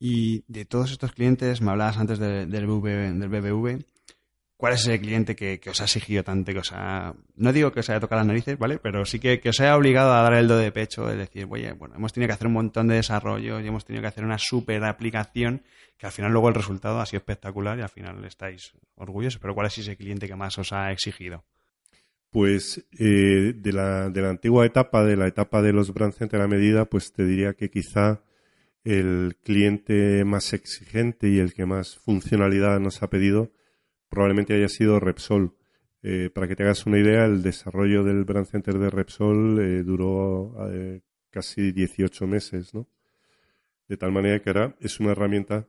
Y 0.00 0.42
de 0.48 0.64
todos 0.64 0.90
estos 0.90 1.12
clientes, 1.12 1.62
me 1.62 1.70
hablabas 1.70 1.98
antes 1.98 2.18
del, 2.18 2.66
BBV, 2.66 3.84
¿cuál 4.56 4.72
es 4.72 4.80
ese 4.80 4.98
cliente 4.98 5.36
que, 5.36 5.60
os 5.68 5.80
ha 5.80 5.84
exigido 5.84 6.22
tanto, 6.22 6.52
que 6.52 6.58
os 6.58 6.72
ha, 6.72 7.14
no 7.36 7.52
digo 7.52 7.72
que 7.72 7.80
os 7.80 7.90
haya 7.90 8.00
tocado 8.00 8.20
las 8.20 8.26
narices, 8.26 8.58
¿vale? 8.58 8.78
Pero 8.78 9.04
sí 9.04 9.18
que, 9.18 9.40
os 9.48 9.60
haya 9.60 9.76
obligado 9.76 10.12
a 10.12 10.22
dar 10.22 10.34
el 10.34 10.48
do 10.48 10.56
de 10.56 10.72
pecho, 10.72 11.10
es 11.10 11.18
decir, 11.18 11.46
oye, 11.48 11.72
bueno, 11.72 11.94
hemos 11.96 12.12
tenido 12.12 12.28
que 12.28 12.34
hacer 12.34 12.46
un 12.46 12.54
montón 12.54 12.88
de 12.88 12.96
desarrollo 12.96 13.60
y 13.60 13.66
hemos 13.66 13.84
tenido 13.84 14.02
que 14.02 14.08
hacer 14.08 14.24
una 14.24 14.38
super 14.38 14.82
aplicación 14.84 15.62
que 15.98 16.06
al 16.06 16.12
final 16.12 16.32
luego 16.32 16.48
el 16.48 16.54
resultado 16.54 17.00
ha 17.00 17.06
sido 17.06 17.18
espectacular 17.18 17.78
y 17.78 17.82
al 17.82 17.88
final 17.88 18.24
estáis 18.24 18.72
orgullosos, 18.96 19.40
pero 19.40 19.54
¿cuál 19.54 19.66
es 19.66 19.78
ese 19.78 19.96
cliente 19.96 20.26
que 20.26 20.36
más 20.36 20.58
os 20.58 20.72
ha 20.72 20.92
exigido? 20.92 21.44
Pues 22.30 22.86
eh, 22.98 23.54
de, 23.54 23.72
la, 23.72 24.10
de 24.10 24.20
la 24.20 24.28
antigua 24.30 24.66
etapa, 24.66 25.04
de 25.04 25.16
la 25.16 25.26
etapa 25.26 25.62
de 25.62 25.72
los 25.72 25.94
brand 25.94 26.12
center 26.12 26.40
a 26.40 26.48
medida, 26.48 26.84
pues 26.84 27.12
te 27.12 27.24
diría 27.24 27.54
que 27.54 27.70
quizá 27.70 28.20
el 28.84 29.36
cliente 29.42 30.24
más 30.24 30.52
exigente 30.52 31.28
y 31.28 31.38
el 31.38 31.54
que 31.54 31.66
más 31.66 31.96
funcionalidad 31.96 32.78
nos 32.78 33.02
ha 33.02 33.08
pedido 33.08 33.50
probablemente 34.08 34.54
haya 34.54 34.68
sido 34.68 35.00
Repsol. 35.00 35.54
Eh, 36.02 36.30
para 36.32 36.46
que 36.46 36.54
te 36.54 36.62
hagas 36.62 36.86
una 36.86 36.98
idea, 36.98 37.24
el 37.24 37.42
desarrollo 37.42 38.04
del 38.04 38.24
brand 38.24 38.46
center 38.46 38.78
de 38.78 38.90
Repsol 38.90 39.58
eh, 39.60 39.82
duró 39.82 40.54
casi 41.30 41.72
18 41.72 42.26
meses, 42.26 42.72
¿no? 42.74 42.86
De 43.88 43.96
tal 43.96 44.12
manera 44.12 44.40
que 44.40 44.50
ahora 44.50 44.76
es 44.80 45.00
una 45.00 45.12
herramienta 45.12 45.66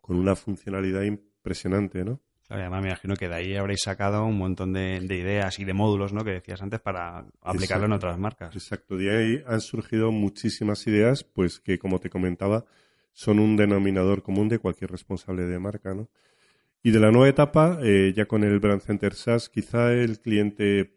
con 0.00 0.16
una 0.16 0.36
funcionalidad 0.36 1.02
impresionante, 1.02 2.04
¿no? 2.04 2.20
además 2.48 2.82
me 2.82 2.88
imagino 2.88 3.16
que 3.16 3.28
de 3.28 3.34
ahí 3.34 3.56
habréis 3.56 3.82
sacado 3.82 4.24
un 4.24 4.38
montón 4.38 4.72
de, 4.72 4.98
ideas 4.98 5.58
y 5.58 5.64
de 5.64 5.74
módulos, 5.74 6.12
¿no? 6.12 6.24
Que 6.24 6.30
decías 6.30 6.62
antes 6.62 6.80
para 6.80 7.26
aplicarlo 7.42 7.86
en 7.86 7.92
otras 7.92 8.18
marcas. 8.18 8.54
Exacto, 8.54 8.96
de 8.96 9.16
ahí 9.16 9.42
han 9.46 9.60
surgido 9.60 10.12
muchísimas 10.12 10.86
ideas, 10.86 11.24
pues 11.24 11.60
que 11.60 11.78
como 11.78 11.98
te 11.98 12.08
comentaba, 12.08 12.64
son 13.12 13.40
un 13.40 13.56
denominador 13.56 14.22
común 14.22 14.48
de 14.48 14.58
cualquier 14.58 14.90
responsable 14.90 15.42
de 15.42 15.58
marca, 15.58 15.94
¿no? 15.94 16.08
Y 16.86 16.92
de 16.92 17.00
la 17.00 17.10
nueva 17.10 17.28
etapa, 17.28 17.80
eh, 17.82 18.12
ya 18.14 18.26
con 18.26 18.44
el 18.44 18.60
Brand 18.60 18.80
Center 18.80 19.12
SaaS, 19.12 19.48
quizá 19.48 19.92
el 19.92 20.20
cliente, 20.20 20.96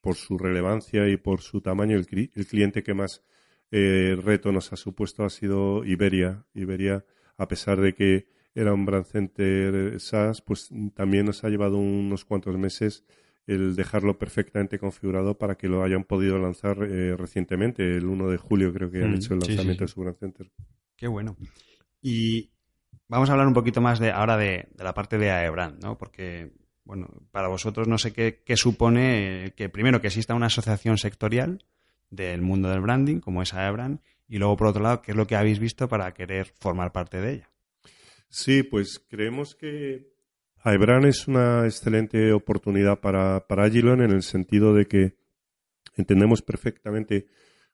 por 0.00 0.16
su 0.16 0.36
relevancia 0.36 1.08
y 1.08 1.16
por 1.16 1.42
su 1.42 1.60
tamaño, 1.60 1.96
el, 1.96 2.06
cliente 2.06 2.82
que 2.82 2.92
más 2.92 3.22
eh, 3.70 4.16
reto 4.20 4.50
nos 4.50 4.72
ha 4.72 4.76
supuesto 4.76 5.24
ha 5.24 5.30
sido 5.30 5.84
Iberia. 5.84 6.44
Iberia, 6.54 7.04
a 7.36 7.46
pesar 7.46 7.80
de 7.80 7.94
que 7.94 8.26
era 8.52 8.74
un 8.74 8.84
brand 8.84 9.04
center 9.04 10.00
SaaS, 10.00 10.42
pues 10.42 10.70
también 10.96 11.26
nos 11.26 11.44
ha 11.44 11.50
llevado 11.50 11.76
unos 11.76 12.24
cuantos 12.24 12.58
meses 12.58 13.04
el 13.46 13.76
dejarlo 13.76 14.18
perfectamente 14.18 14.80
configurado 14.80 15.38
para 15.38 15.54
que 15.54 15.68
lo 15.68 15.84
hayan 15.84 16.02
podido 16.02 16.40
lanzar 16.40 16.82
eh, 16.82 17.16
recientemente, 17.16 17.96
el 17.96 18.06
1 18.06 18.28
de 18.28 18.38
julio 18.38 18.72
creo 18.72 18.90
que 18.90 19.04
han 19.04 19.12
mm, 19.12 19.14
hecho 19.14 19.34
el 19.34 19.38
lanzamiento 19.38 19.84
de 19.84 19.88
su 19.88 20.00
brand 20.00 20.18
center. 20.18 20.50
Qué 20.96 21.06
bueno. 21.06 21.36
Y 22.02 22.50
vamos 23.08 23.28
a 23.28 23.32
hablar 23.32 23.48
un 23.48 23.54
poquito 23.54 23.80
más 23.80 23.98
de 23.98 24.10
ahora 24.10 24.36
de, 24.36 24.68
la 24.78 24.94
parte 24.94 25.18
de 25.18 25.30
AEBRAND, 25.30 25.82
¿no? 25.82 25.98
Porque, 25.98 26.52
bueno, 26.84 27.08
para 27.32 27.48
vosotros 27.48 27.88
no 27.88 27.98
sé 27.98 28.12
qué, 28.12 28.56
supone 28.56 29.52
que 29.56 29.68
primero 29.68 30.00
que 30.00 30.08
exista 30.08 30.34
una 30.34 30.46
asociación 30.46 30.98
sectorial 30.98 31.64
del 32.10 32.42
mundo 32.42 32.70
del 32.70 32.80
branding, 32.80 33.20
como 33.20 33.42
es 33.42 33.54
AEBRAND, 33.54 34.00
y 34.28 34.38
luego 34.38 34.56
por 34.56 34.68
otro 34.68 34.82
lado, 34.82 35.02
qué 35.02 35.12
es 35.12 35.16
lo 35.16 35.26
que 35.26 35.36
habéis 35.36 35.58
visto 35.58 35.88
para 35.88 36.12
querer 36.12 36.52
formar 36.60 36.92
parte 36.92 37.20
de 37.20 37.32
ella. 37.32 37.50
Sí, 38.28 38.62
pues 38.62 38.98
creemos 39.08 39.54
que 39.54 40.12
AEBRAN 40.62 41.06
es 41.06 41.26
una 41.28 41.64
excelente 41.64 42.32
oportunidad 42.32 43.00
para, 43.00 43.46
para 43.46 43.64
Agilon 43.64 44.02
en 44.02 44.10
el 44.10 44.22
sentido 44.22 44.74
de 44.74 44.86
que 44.86 45.16
entendemos 45.96 46.42
perfectamente 46.42 47.26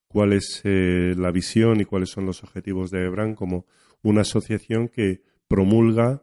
cuál 0.07 0.33
es 0.33 0.61
eh, 0.63 1.15
la 1.17 1.33
visión 1.33 1.81
y 1.81 1.85
cuáles 1.85 2.11
son 2.11 2.25
los 2.25 2.45
objetivos 2.45 2.93
de 2.93 3.01
AEBRAN 3.01 3.35
como 3.35 3.67
una 4.05 4.21
asociación 4.21 4.89
que 4.89 5.23
promulga 5.49 6.23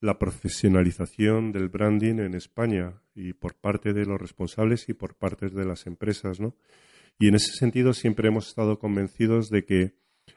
la 0.00 0.18
profesionalización 0.18 1.50
del 1.50 1.68
branding 1.68 2.18
en 2.20 2.34
España 2.34 3.00
y 3.14 3.32
por 3.32 3.54
parte 3.54 3.92
de 3.92 4.04
los 4.04 4.20
responsables 4.20 4.88
y 4.88 4.94
por 4.94 5.14
parte 5.16 5.48
de 5.48 5.64
las 5.64 5.86
empresas, 5.86 6.38
¿no? 6.38 6.54
Y 7.18 7.28
en 7.28 7.34
ese 7.34 7.52
sentido 7.52 7.92
siempre 7.94 8.28
hemos 8.28 8.48
estado 8.48 8.78
convencidos 8.78 9.48
de 9.48 9.64
que 9.64 9.94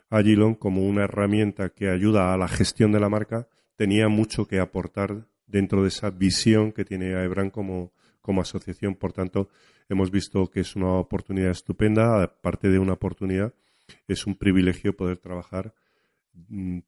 Agilon 0.09 0.55
como 0.55 0.87
una 0.87 1.03
herramienta 1.03 1.69
que 1.69 1.89
ayuda 1.89 2.33
a 2.33 2.37
la 2.37 2.47
gestión 2.47 2.91
de 2.91 2.99
la 2.99 3.09
marca 3.09 3.47
tenía 3.75 4.07
mucho 4.07 4.47
que 4.47 4.59
aportar 4.59 5.27
dentro 5.47 5.81
de 5.81 5.89
esa 5.89 6.09
visión 6.11 6.71
que 6.71 6.85
tiene 6.85 7.15
AEBRAN 7.15 7.49
como, 7.49 7.91
como 8.21 8.41
asociación. 8.41 8.95
Por 8.95 9.13
tanto, 9.13 9.49
hemos 9.89 10.11
visto 10.11 10.47
que 10.49 10.61
es 10.61 10.75
una 10.75 10.93
oportunidad 10.93 11.51
estupenda. 11.51 12.23
Aparte 12.23 12.69
de 12.69 12.79
una 12.79 12.93
oportunidad, 12.93 13.53
es 14.07 14.25
un 14.25 14.35
privilegio 14.35 14.95
poder 14.95 15.17
trabajar 15.17 15.73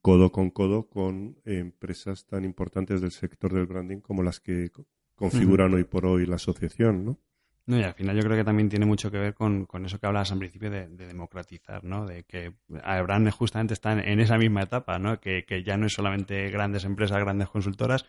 codo 0.02 0.32
con 0.32 0.50
codo 0.52 0.88
con 0.88 1.38
empresas 1.46 2.26
tan 2.26 2.46
importantes 2.46 3.02
del 3.02 3.12
sector 3.12 3.54
del 3.54 3.66
branding 3.66 4.00
como 4.00 4.24
las 4.24 4.40
que 4.40 4.72
configuran 5.16 5.74
hoy 5.74 5.84
por 5.84 6.06
hoy 6.06 6.26
la 6.26 6.36
asociación, 6.36 7.06
¿no? 7.06 7.20
No, 7.68 7.78
y 7.78 7.84
al 7.84 7.94
final 7.94 8.16
yo 8.16 8.24
creo 8.24 8.38
que 8.38 8.46
también 8.46 8.70
tiene 8.70 8.86
mucho 8.86 9.12
que 9.12 9.18
ver 9.18 9.34
con, 9.34 9.66
con 9.66 9.86
eso 9.86 10.00
que 10.00 10.08
hablabas 10.08 10.32
al 10.32 10.40
principio 10.40 10.72
de, 10.72 10.88
democratizar, 10.88 11.84
¿no? 11.84 12.06
De 12.06 12.24
que 12.24 12.54
Aebran 12.82 13.30
justamente 13.30 13.74
está 13.74 13.92
en, 13.92 14.20
esa 14.22 14.38
misma 14.38 14.62
etapa, 14.62 15.00
¿no? 15.00 15.20
Que, 15.20 15.44
que, 15.44 15.64
ya 15.64 15.76
no 15.76 15.86
es 15.86 15.94
solamente 15.94 16.50
grandes 16.50 16.86
empresas, 16.86 17.20
grandes 17.20 17.50
consultoras, 17.50 18.06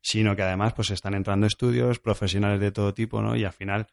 sino 0.00 0.36
que 0.36 0.42
además 0.42 0.74
pues 0.74 0.90
están 0.90 1.14
entrando 1.14 1.48
estudios, 1.48 1.98
profesionales 1.98 2.60
de 2.60 2.70
todo 2.70 2.94
tipo, 2.94 3.20
¿no? 3.20 3.34
Y 3.34 3.42
al 3.42 3.52
final 3.52 3.88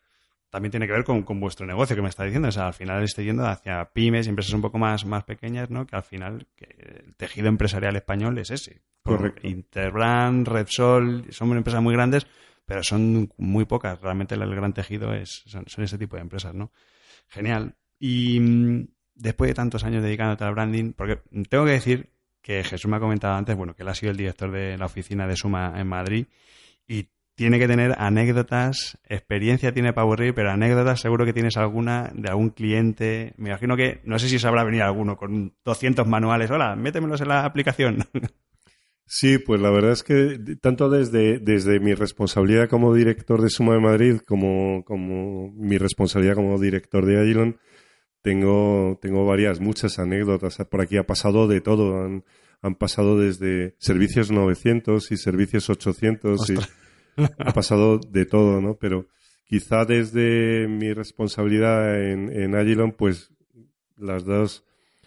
también 0.50 0.72
tiene 0.72 0.88
que 0.88 0.94
ver 0.94 1.04
con, 1.04 1.24
con 1.24 1.40
vuestro 1.40 1.66
negocio 1.66 1.96
que 1.96 2.02
me 2.02 2.10
está 2.10 2.24
diciendo. 2.24 2.48
O 2.48 2.52
sea, 2.52 2.68
al 2.68 2.74
final 2.74 3.04
estoy 3.04 3.26
yendo 3.26 3.46
hacia 3.46 3.86
pymes 3.86 4.26
y 4.26 4.30
empresas 4.30 4.54
un 4.54 4.62
poco 4.62 4.78
más, 4.78 5.06
más 5.06 5.24
pequeñas, 5.24 5.70
¿no? 5.70 5.86
Que 5.86 5.96
al 5.96 6.04
final 6.04 6.48
el 6.58 7.16
tejido 7.16 7.48
empresarial 7.48 7.96
español 7.96 8.38
es 8.38 8.52
ese. 8.52 8.82
Correcto. 9.04 9.48
Interbrand, 9.48 10.48
Repsol, 10.48 11.26
son 11.32 11.56
empresas 11.56 11.82
muy 11.82 11.94
grandes, 11.94 12.28
pero 12.66 12.84
son 12.84 13.32
muy 13.38 13.66
pocas. 13.66 14.00
Realmente 14.02 14.36
el, 14.36 14.56
gran 14.56 14.74
tejido 14.74 15.14
es, 15.14 15.44
son, 15.46 15.66
ese 15.78 15.98
tipo 15.98 16.16
de 16.16 16.22
empresas, 16.22 16.54
¿no? 16.54 16.72
Genial. 17.28 17.76
Y 18.00 18.40
mm, 18.40 18.88
después 19.16 19.50
de 19.50 19.56
tantos 19.56 19.84
años 19.84 20.04
dedicándote 20.04 20.44
al 20.44 20.54
branding, 20.54 20.94
porque 20.94 21.22
tengo 21.50 21.66
que 21.66 21.72
decir 21.72 22.10
que 22.42 22.64
Jesús 22.64 22.90
me 22.90 22.98
ha 22.98 23.02
comentado 23.02 23.36
antes, 23.36 23.56
bueno, 23.58 23.76
que 23.76 23.84
él 23.84 23.90
ha 23.90 23.96
sido 23.96 24.12
el 24.12 24.18
director 24.18 24.50
de 24.52 24.78
la 24.78 24.86
oficina 24.86 25.28
de 25.28 25.36
Suma 25.36 25.74
en 25.76 25.88
Madrid 25.88 26.28
y 26.88 27.10
tiene 27.38 27.60
que 27.60 27.68
tener 27.68 27.94
anécdotas, 28.00 28.98
experiencia 29.08 29.72
tiene 29.72 29.94
para 29.94 30.02
aburrir, 30.02 30.34
pero 30.34 30.50
anécdotas 30.50 31.00
seguro 31.00 31.24
que 31.24 31.34
tienes 31.34 31.56
alguna 31.56 32.12
de 32.16 32.30
algún 32.30 32.50
cliente. 32.50 33.36
Me 33.38 33.50
imagino 33.50 33.78
que, 33.78 34.02
no 34.06 34.18
sé 34.18 34.28
si 34.28 34.40
sabrá 34.40 34.64
venir 34.64 34.82
alguno 34.82 35.18
con 35.18 35.54
200 35.64 36.08
manuales. 36.08 36.50
Hola, 36.50 36.76
métemelos 36.76 37.22
en 37.22 37.30
la 37.30 37.46
aplicación. 37.46 38.04
Sí, 39.10 39.38
pues 39.38 39.62
la 39.62 39.70
verdad 39.70 39.94
es 39.94 40.04
que 40.04 40.38
tanto 40.60 40.90
desde, 40.90 41.40
desde 41.40 41.80
mi 41.80 41.94
responsabilidad 41.94 42.68
como 42.68 42.94
director 42.94 43.42
de 43.42 43.50
Suma 43.50 43.76
de 43.76 43.80
Madrid 43.80 44.18
como, 44.18 44.84
como 44.84 45.50
mi 45.54 45.78
responsabilidad 45.78 46.36
como 46.36 46.60
director 46.60 47.06
de 47.06 47.22
Agilon, 47.22 47.58
tengo, 48.22 49.00
tengo 49.02 49.26
varias, 49.26 49.62
muchas 49.62 49.98
anécdotas. 49.98 50.58
Por 50.70 50.82
aquí 50.82 50.98
ha 50.98 51.06
pasado 51.06 51.48
de 51.48 51.62
todo. 51.62 52.04
Han, 52.04 52.26
han 52.62 52.76
pasado 52.76 53.18
desde 53.18 53.76
servicios 53.80 54.30
900 54.30 55.10
y 55.14 55.16
servicios 55.16 55.70
800 55.70 56.50
y 56.50 56.56
ha 57.40 57.54
pasado 57.54 58.00
de 58.00 58.26
todo, 58.26 58.62
¿no? 58.62 58.78
Pero 58.78 59.08
quizá 59.46 59.86
desde 59.86 60.68
mi 60.68 60.94
responsabilidad 60.94 62.04
en, 62.12 62.56
Agilon, 62.56 62.92
pues 62.92 63.32
las 63.96 64.26
dos 64.26 64.66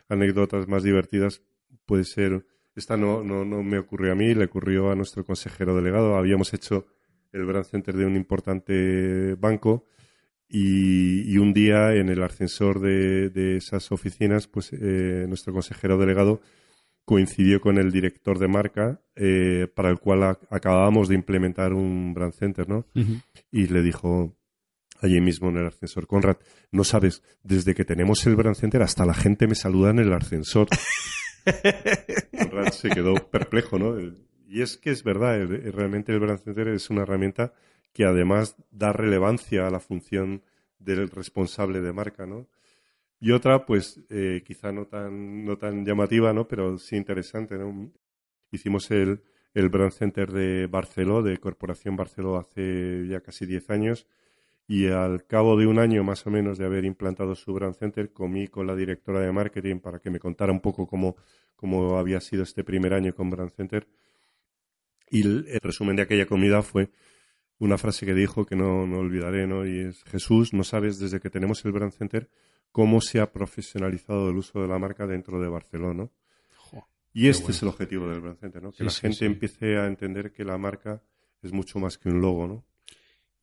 anécdotas 0.09 0.67
más 0.69 0.83
divertidas 0.83 1.43
puede 1.87 2.05
ser 2.05 2.45
esta 2.75 2.97
no, 2.97 3.23
no, 3.23 3.45
no 3.45 3.63
me 3.63 3.79
ocurrió 3.79 4.13
a 4.13 4.15
mí, 4.15 4.35
le 4.35 4.45
ocurrió 4.45 4.91
a 4.91 4.95
nuestro 4.95 5.25
consejero 5.25 5.75
delegado. 5.75 6.17
Habíamos 6.17 6.55
hecho 6.55 6.87
el 7.33 7.45
brand 7.45 7.67
center 7.67 7.97
de 7.97 8.07
un 8.07 8.17
importante 8.17 9.35
banco 9.35 9.87
y, 10.49 11.39
un 11.39 11.53
día 11.53 11.95
en 11.95 12.09
el 12.09 12.23
ascensor 12.23 12.81
de, 12.81 13.57
esas 13.57 13.93
oficinas, 13.93 14.49
pues 14.49 14.73
eh, 14.73 15.27
nuestro 15.29 15.53
consejero 15.53 15.97
delegado 15.97 16.41
coincidió 17.05 17.61
con 17.61 17.79
el 17.79 17.91
director 17.91 18.39
de 18.39 18.49
marca 18.49 19.01
eh, 19.17 19.67
para 19.75 19.91
el 19.91 19.99
cual 19.99 20.39
acabábamos 20.51 21.09
de 21.09 21.15
implementar 21.15 21.73
un 21.73 22.15
brand 22.15 22.33
center, 22.33 22.69
¿no? 22.69 22.87
Y 23.51 23.67
le 23.67 23.83
dijo 23.83 24.37
allí 25.01 25.21
mismo 25.21 25.49
en 25.49 25.59
el 25.59 25.67
ascensor, 25.67 26.07
Conrad, 26.07 26.37
no 26.71 26.85
sabes, 26.85 27.23
desde 27.43 27.75
que 27.75 27.85
tenemos 27.85 28.27
el 28.27 28.37
brand 28.37 28.57
center 28.57 28.83
hasta 28.83 29.07
la 29.07 29.15
gente 29.15 29.47
me 29.47 29.55
saluda 29.55 29.91
en 29.91 29.99
el 29.99 30.13
ascensor. 30.13 30.69
Conrad 32.39 32.73
se 32.73 32.91
quedó 32.91 33.15
perplejo, 33.31 33.79
¿no? 33.79 33.97
Y 34.47 34.63
es 34.63 34.77
que 34.77 34.91
es 34.91 35.03
verdad, 35.03 35.47
realmente 35.47 36.13
el 36.13 36.21
brand 36.21 36.41
center 36.43 36.69
es 36.69 36.91
una 36.91 37.03
herramienta 37.03 37.55
que 37.93 38.05
además 38.05 38.57
da 38.71 38.93
relevancia 38.93 39.67
a 39.67 39.71
la 39.71 39.81
función 39.81 40.43
del 40.79 41.09
responsable 41.11 41.81
de 41.81 41.93
marca, 41.93 42.27
¿no? 42.27 42.49
Y 43.21 43.33
otra, 43.33 43.67
pues 43.67 44.01
eh, 44.09 44.43
quizá 44.47 44.73
no 44.73 44.87
tan, 44.87 45.45
no 45.45 45.59
tan 45.59 45.85
llamativa, 45.85 46.33
¿no? 46.33 46.49
Pero 46.49 46.79
sí 46.79 46.97
interesante. 46.97 47.57
Hicimos 48.51 48.91
el, 48.91 49.23
el 49.53 49.69
Brand 49.69 49.93
Center 49.93 50.33
de 50.33 50.67
Barceló, 50.67 51.23
de 51.23 51.37
Corporación 51.39 51.97
Barceló, 51.97 52.39
hace 52.39 53.07
ya 53.09 53.21
casi 53.21 53.45
10 53.45 53.69
años. 53.71 54.07
Y 54.67 54.87
al 54.87 55.27
cabo 55.27 55.59
de 55.59 55.67
un 55.67 55.79
año 55.79 56.03
más 56.03 56.27
o 56.27 56.31
menos 56.31 56.57
de 56.57 56.65
haber 56.65 56.85
implantado 56.87 57.35
su 57.35 57.53
Brand 57.53 57.75
Center, 57.75 58.13
comí 58.13 58.49
con 58.49 58.67
la 58.67 58.75
directora 58.75 59.21
de 59.21 59.33
marketing 59.33 59.81
para 59.81 59.99
que 59.99 60.11
me 60.11 60.19
contara 60.19 60.53
un 60.53 60.61
poco 60.61 60.87
cómo, 60.87 61.17
cómo 61.57 61.99
había 61.99 62.21
sido 62.21 62.45
este 62.45 62.65
primer 62.65 62.95
año 62.95 63.15
con 63.15 63.29
Brand 63.29 63.51
Center. 63.51 63.87
Y 65.11 65.23
el 65.23 65.61
resumen 65.61 65.97
de 65.97 66.03
aquella 66.03 66.25
comida 66.25 66.63
fue 66.63 66.91
una 67.61 67.79
frase 67.79 68.07
que 68.07 68.15
dijo 68.15 68.45
que 68.47 68.57
no, 68.57 68.87
no 68.87 68.99
olvidaré, 68.99 69.47
¿no? 69.47 69.67
Y 69.67 69.81
es, 69.81 70.03
Jesús, 70.05 70.53
no 70.53 70.65
sabes 70.65 70.99
desde 70.99 71.21
que 71.21 71.31
tenemos 71.31 71.65
el 71.65 71.73
Brand 71.73 71.93
Center 71.93 72.29
cómo 72.73 73.01
se 73.01 73.21
ha 73.21 73.31
profesionalizado 73.31 74.31
el 74.31 74.37
uso 74.37 74.61
de 74.61 74.69
la 74.69 74.79
marca 74.79 75.07
dentro 75.07 75.41
de 75.41 75.49
Barcelona. 75.49 76.09
y 77.13 77.29
este 77.29 77.53
es 77.53 77.63
el 77.63 77.69
objetivo 77.69 78.09
del 78.09 78.21
Brand 78.21 78.39
Center, 78.39 78.63
¿no? 78.63 78.73
Que 78.73 78.83
la 78.83 78.91
gente 78.91 79.27
empiece 79.27 79.77
a 79.79 79.87
entender 79.87 80.33
que 80.33 80.45
la 80.45 80.57
marca 80.57 81.03
es 81.43 81.53
mucho 81.53 81.79
más 81.79 81.99
que 81.99 82.09
un 82.09 82.21
logo, 82.21 82.47
¿no? 82.47 82.65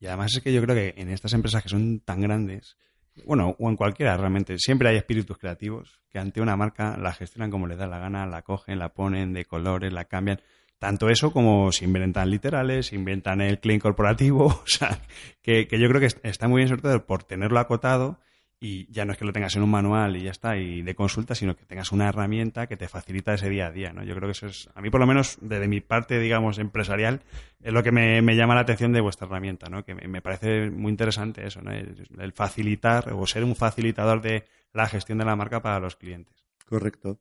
Y 0.00 0.06
además 0.06 0.34
es 0.34 0.42
que 0.42 0.52
yo 0.52 0.62
creo 0.62 0.74
que 0.74 1.00
en 1.00 1.08
estas 1.10 1.32
empresas 1.32 1.62
que 1.62 1.68
son 1.68 2.00
tan 2.00 2.20
grandes, 2.20 2.76
bueno, 3.24 3.54
o 3.58 3.68
en 3.68 3.76
cualquiera 3.76 4.16
realmente, 4.16 4.58
siempre 4.58 4.88
hay 4.88 4.96
espíritus 4.96 5.38
creativos 5.38 6.00
que 6.08 6.18
ante 6.18 6.40
una 6.40 6.56
marca 6.56 6.96
la 6.96 7.12
gestionan 7.12 7.50
como 7.50 7.66
les 7.66 7.78
da 7.78 7.86
la 7.86 7.98
gana, 7.98 8.26
la 8.26 8.42
cogen, 8.42 8.78
la 8.78 8.94
ponen 8.94 9.32
de 9.32 9.44
colores, 9.44 9.92
la 9.92 10.06
cambian. 10.06 10.40
Tanto 10.78 11.08
eso 11.08 11.32
como 11.32 11.72
se 11.72 11.84
inventan 11.84 12.30
literales, 12.30 12.86
se 12.86 12.94
inventan 12.94 13.40
el 13.40 13.58
clean 13.58 13.80
corporativo, 13.80 14.46
o 14.46 14.66
sea, 14.66 15.00
que, 15.42 15.66
yo 15.70 15.88
creo 15.88 16.00
que 16.00 16.08
está 16.22 16.48
muy 16.48 16.58
bien 16.58 16.68
sobre 16.68 16.82
todo 16.82 17.06
por 17.06 17.24
tenerlo 17.24 17.58
acotado 17.58 18.20
y 18.60 18.90
ya 18.92 19.04
no 19.04 19.12
es 19.12 19.18
que 19.18 19.24
lo 19.24 19.32
tengas 19.32 19.54
en 19.54 19.62
un 19.62 19.70
manual 19.70 20.16
y 20.16 20.22
ya 20.22 20.30
está, 20.30 20.56
y 20.56 20.82
de 20.82 20.94
consulta, 20.94 21.34
sino 21.34 21.56
que 21.56 21.64
tengas 21.64 21.92
una 21.92 22.08
herramienta 22.08 22.66
que 22.66 22.76
te 22.76 22.88
facilita 22.88 23.34
ese 23.34 23.48
día 23.48 23.66
a 23.66 23.70
día, 23.70 23.92
¿no? 23.92 24.02
Yo 24.02 24.14
creo 24.16 24.26
que 24.26 24.32
eso 24.32 24.46
es, 24.46 24.68
a 24.74 24.80
mí 24.80 24.90
por 24.90 25.00
lo 25.00 25.06
menos, 25.06 25.38
desde 25.40 25.68
mi 25.68 25.80
parte, 25.80 26.18
digamos, 26.18 26.58
empresarial, 26.58 27.22
es 27.62 27.72
lo 27.72 27.84
que 27.84 27.92
me, 27.92 28.20
llama 28.34 28.56
la 28.56 28.62
atención 28.62 28.92
de 28.92 29.00
vuestra 29.00 29.28
herramienta, 29.28 29.68
¿no? 29.68 29.84
Que 29.84 29.94
me, 29.94 30.20
parece 30.20 30.70
muy 30.70 30.90
interesante 30.90 31.46
eso, 31.46 31.62
¿no? 31.62 31.70
el, 31.70 32.32
facilitar 32.32 33.12
o 33.12 33.26
ser 33.26 33.44
un 33.44 33.54
facilitador 33.54 34.20
de 34.20 34.44
la 34.72 34.88
gestión 34.88 35.18
de 35.18 35.24
la 35.24 35.36
marca 35.36 35.62
para 35.62 35.78
los 35.78 35.94
clientes. 35.94 36.44
Correcto. 36.66 37.20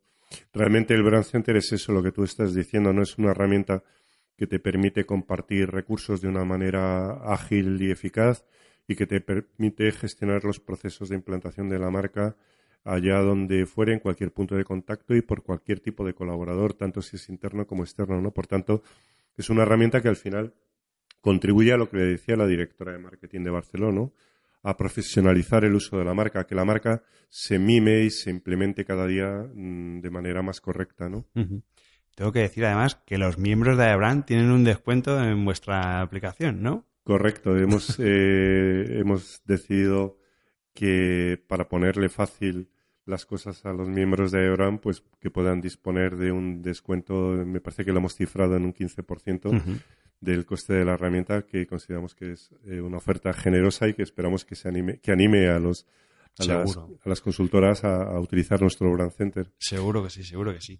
Realmente 0.53 0.93
el 0.93 1.03
Brand 1.03 1.23
Center 1.23 1.55
es 1.57 1.71
eso, 1.71 1.93
lo 1.93 2.03
que 2.03 2.11
tú 2.11 2.23
estás 2.23 2.53
diciendo, 2.53 2.93
no 2.93 3.01
es 3.01 3.17
una 3.17 3.31
herramienta 3.31 3.83
que 4.37 4.47
te 4.47 4.59
permite 4.59 5.05
compartir 5.05 5.69
recursos 5.71 6.21
de 6.21 6.27
una 6.27 6.45
manera 6.45 7.33
ágil 7.33 7.81
y 7.81 7.91
eficaz 7.91 8.45
y 8.87 8.95
que 8.95 9.07
te 9.07 9.19
permite 9.19 9.91
gestionar 9.91 10.43
los 10.43 10.59
procesos 10.59 11.09
de 11.09 11.15
implantación 11.15 11.69
de 11.69 11.79
la 11.79 11.89
marca 11.89 12.35
allá 12.83 13.19
donde 13.19 13.65
fuere, 13.65 13.93
en 13.93 13.99
cualquier 13.99 14.31
punto 14.31 14.55
de 14.55 14.63
contacto 14.63 15.13
y 15.13 15.21
por 15.21 15.43
cualquier 15.43 15.81
tipo 15.81 16.05
de 16.05 16.13
colaborador, 16.13 16.73
tanto 16.73 17.01
si 17.01 17.17
es 17.17 17.27
interno 17.27 17.67
como 17.67 17.83
externo, 17.83 18.21
¿no? 18.21 18.31
Por 18.31 18.47
tanto, 18.47 18.81
es 19.35 19.49
una 19.49 19.63
herramienta 19.63 20.01
que 20.01 20.07
al 20.07 20.15
final 20.15 20.53
contribuye 21.19 21.73
a 21.73 21.77
lo 21.77 21.89
que 21.89 21.97
le 21.97 22.05
decía 22.05 22.37
la 22.37 22.47
directora 22.47 22.93
de 22.93 22.99
marketing 22.99 23.41
de 23.43 23.49
Barcelona, 23.49 24.09
a 24.67 24.75
profesionalizar 24.75 25.63
el 25.63 25.75
uso 25.75 25.97
de 25.97 26.03
la 26.03 26.13
marca, 26.13 26.45
que 26.45 26.53
la 26.53 26.65
marca 26.65 27.01
se 27.29 27.57
mime 27.57 28.03
y 28.03 28.09
se 28.09 28.29
implemente 28.29 28.83
cada 28.83 29.07
día 29.07 29.47
mm, 29.53 30.01
de 30.01 30.09
manera 30.09 30.41
más 30.41 30.59
correcta, 30.59 31.07
¿no? 31.07 31.25
Tengo 32.15 32.33
que 32.33 32.39
decir 32.39 32.65
además 32.65 32.95
que 33.05 33.17
los 33.17 33.37
miembros 33.37 33.77
de 33.77 33.85
Aebrand 33.85 34.25
tienen 34.25 34.51
un 34.51 34.65
descuento 34.65 35.23
en 35.23 35.45
vuestra 35.45 36.01
aplicación, 36.01 36.61
¿no? 36.61 36.85
Correcto, 37.03 37.55
hemos, 37.55 37.97
eh, 37.99 38.99
hemos 38.99 39.41
decidido 39.45 40.17
que 40.73 41.41
para 41.47 41.69
ponerle 41.69 42.09
fácil 42.09 42.69
las 43.05 43.25
cosas 43.25 43.65
a 43.65 43.71
los 43.71 43.87
miembros 43.87 44.33
de 44.33 44.41
Aebrand, 44.41 44.81
pues 44.81 45.01
que 45.21 45.31
puedan 45.31 45.61
disponer 45.61 46.17
de 46.17 46.33
un 46.33 46.61
descuento, 46.61 47.15
me 47.45 47.61
parece 47.61 47.85
que 47.85 47.93
lo 47.93 47.99
hemos 47.99 48.15
cifrado 48.15 48.57
en 48.57 48.65
un 48.65 48.73
15%, 48.73 49.81
del 50.19 50.45
coste 50.45 50.73
de 50.73 50.85
la 50.85 50.93
herramienta 50.93 51.43
que 51.43 51.67
consideramos 51.67 52.15
que 52.15 52.33
es 52.33 52.51
eh, 52.65 52.81
una 52.81 52.97
oferta 52.97 53.33
generosa 53.33 53.87
y 53.87 53.93
que 53.93 54.03
esperamos 54.03 54.45
que 54.45 54.55
se 54.55 54.67
anime 54.67 54.99
que 54.99 55.11
anime 55.11 55.47
a 55.47 55.59
los 55.59 55.85
a, 56.39 56.65
las, 57.05 57.21
consultoras 57.21 57.83
a, 57.83 58.19
utilizar 58.19 58.61
nuestro 58.61 58.91
brand 58.91 59.11
center. 59.11 59.51
Seguro 59.57 60.03
que 60.03 60.11
sí, 60.11 60.23
seguro 60.23 60.53
que 60.53 60.61
sí. 60.61 60.79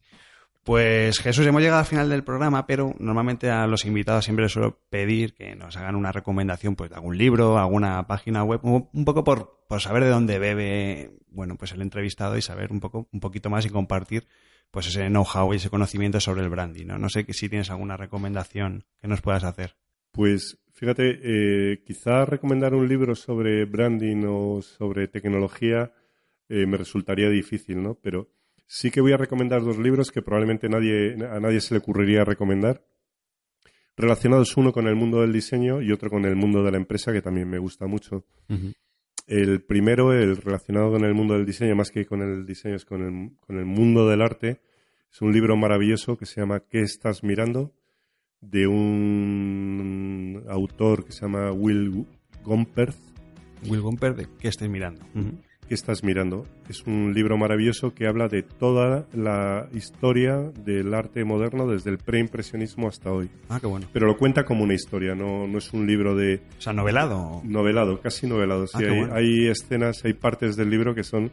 Pues 0.63 1.19
Jesús, 1.19 1.47
hemos 1.47 1.61
llegado 1.61 1.79
al 1.79 1.85
final 1.85 2.09
del 2.09 2.23
programa, 2.23 2.67
pero 2.67 2.93
normalmente 2.99 3.49
a 3.49 3.65
los 3.65 3.85
invitados 3.85 4.25
siempre 4.25 4.43
les 4.43 4.51
suelo 4.51 4.79
pedir 4.89 5.33
que 5.33 5.55
nos 5.55 5.77
hagan 5.77 5.95
una 5.95 6.11
recomendación 6.11 6.75
pues, 6.75 6.89
de 6.89 6.97
algún 6.97 7.17
libro, 7.17 7.57
alguna 7.57 8.05
página 8.05 8.43
web, 8.43 8.59
un 8.63 9.05
poco 9.05 9.23
por, 9.23 9.63
por 9.67 9.81
saber 9.81 10.03
de 10.03 10.09
dónde 10.09 10.37
bebe 10.37 11.17
bueno, 11.29 11.55
pues 11.55 11.71
el 11.71 11.81
entrevistado 11.81 12.35
y 12.37 12.41
saber 12.41 12.71
un 12.71 12.79
poco, 12.79 13.07
un 13.11 13.19
poquito 13.19 13.49
más 13.49 13.65
y 13.65 13.69
compartir 13.69 14.27
pues 14.71 14.87
ese 14.87 15.07
know-how 15.07 15.53
y 15.53 15.57
ese 15.57 15.69
conocimiento 15.69 16.19
sobre 16.19 16.41
el 16.41 16.49
branding. 16.49 16.85
¿no? 16.85 16.97
no 16.97 17.09
sé 17.09 17.25
si 17.33 17.49
tienes 17.49 17.69
alguna 17.69 17.97
recomendación 17.97 18.85
que 19.01 19.07
nos 19.07 19.21
puedas 19.21 19.43
hacer. 19.43 19.75
Pues 20.11 20.57
fíjate, 20.73 21.19
eh, 21.23 21.83
quizá 21.85 22.25
recomendar 22.25 22.73
un 22.73 22.87
libro 22.87 23.15
sobre 23.15 23.65
branding 23.65 24.25
o 24.27 24.61
sobre 24.61 25.07
tecnología 25.07 25.91
eh, 26.49 26.65
me 26.65 26.77
resultaría 26.77 27.29
difícil, 27.29 27.83
¿no? 27.83 27.95
Pero 27.95 28.29
sí 28.65 28.89
que 28.89 29.01
voy 29.01 29.11
a 29.11 29.17
recomendar 29.17 29.63
dos 29.63 29.77
libros 29.77 30.11
que 30.11 30.21
probablemente 30.21 30.69
nadie, 30.69 31.13
a 31.25 31.39
nadie 31.39 31.61
se 31.61 31.73
le 31.73 31.79
ocurriría 31.79 32.23
recomendar, 32.23 32.83
relacionados 33.97 34.55
uno 34.55 34.71
con 34.71 34.87
el 34.87 34.95
mundo 34.95 35.21
del 35.21 35.33
diseño 35.33 35.81
y 35.81 35.91
otro 35.91 36.09
con 36.09 36.25
el 36.25 36.35
mundo 36.35 36.63
de 36.63 36.71
la 36.71 36.77
empresa, 36.77 37.11
que 37.11 37.21
también 37.21 37.49
me 37.49 37.57
gusta 37.57 37.87
mucho. 37.87 38.25
El 39.27 39.61
primero, 39.61 40.13
el 40.13 40.37
relacionado 40.37 40.91
con 40.91 41.03
el 41.03 41.13
mundo 41.13 41.33
del 41.33 41.45
diseño, 41.45 41.75
más 41.75 41.91
que 41.91 42.05
con 42.05 42.21
el 42.21 42.45
diseño, 42.45 42.75
es 42.75 42.85
con 42.85 43.01
el, 43.01 43.37
con 43.45 43.57
el 43.57 43.65
mundo 43.65 44.07
del 44.07 44.21
arte. 44.21 44.61
Es 45.11 45.21
un 45.21 45.31
libro 45.31 45.55
maravilloso 45.55 46.17
que 46.17 46.25
se 46.25 46.41
llama 46.41 46.61
¿Qué 46.61 46.81
estás 46.81 47.23
mirando? 47.23 47.73
de 48.41 48.67
un 48.67 50.43
autor 50.47 51.05
que 51.05 51.11
se 51.11 51.21
llama 51.21 51.51
Will 51.51 52.05
Gomperth. 52.43 52.97
Will 53.67 53.81
Gomperth, 53.81 54.17
¿de 54.17 54.27
qué 54.39 54.47
estás 54.47 54.69
mirando? 54.69 55.01
¿Qué 55.67 55.73
estás 55.73 56.01
mirando? 56.01 56.45
Es 56.69 56.83
un 56.87 57.13
libro 57.13 57.37
maravilloso 57.37 57.93
que 57.93 58.07
habla 58.07 58.29
de 58.29 58.41
toda 58.41 59.05
la 59.13 59.67
historia 59.73 60.37
del 60.63 60.93
arte 60.93 61.25
moderno 61.25 61.67
desde 61.67 61.89
el 61.89 61.97
preimpresionismo 61.97 62.87
hasta 62.87 63.11
hoy. 63.11 63.29
Ah, 63.49 63.59
qué 63.59 63.67
bueno. 63.67 63.85
Pero 63.91 64.07
lo 64.07 64.15
cuenta 64.15 64.45
como 64.45 64.63
una 64.63 64.75
historia, 64.75 65.13
no, 65.13 65.45
no 65.45 65.57
es 65.57 65.73
un 65.73 65.85
libro 65.85 66.15
de... 66.15 66.39
O 66.57 66.61
sea, 66.61 66.71
novelado. 66.71 67.41
Novelado, 67.43 67.99
casi 67.99 68.27
novelado. 68.27 68.65
Sí, 68.67 68.81
ah, 68.85 69.15
hay, 69.15 69.47
escenas, 69.47 70.05
hay 70.05 70.13
partes 70.13 70.55
del 70.55 70.69
libro 70.69 70.95
que 70.95 71.03
son, 71.03 71.31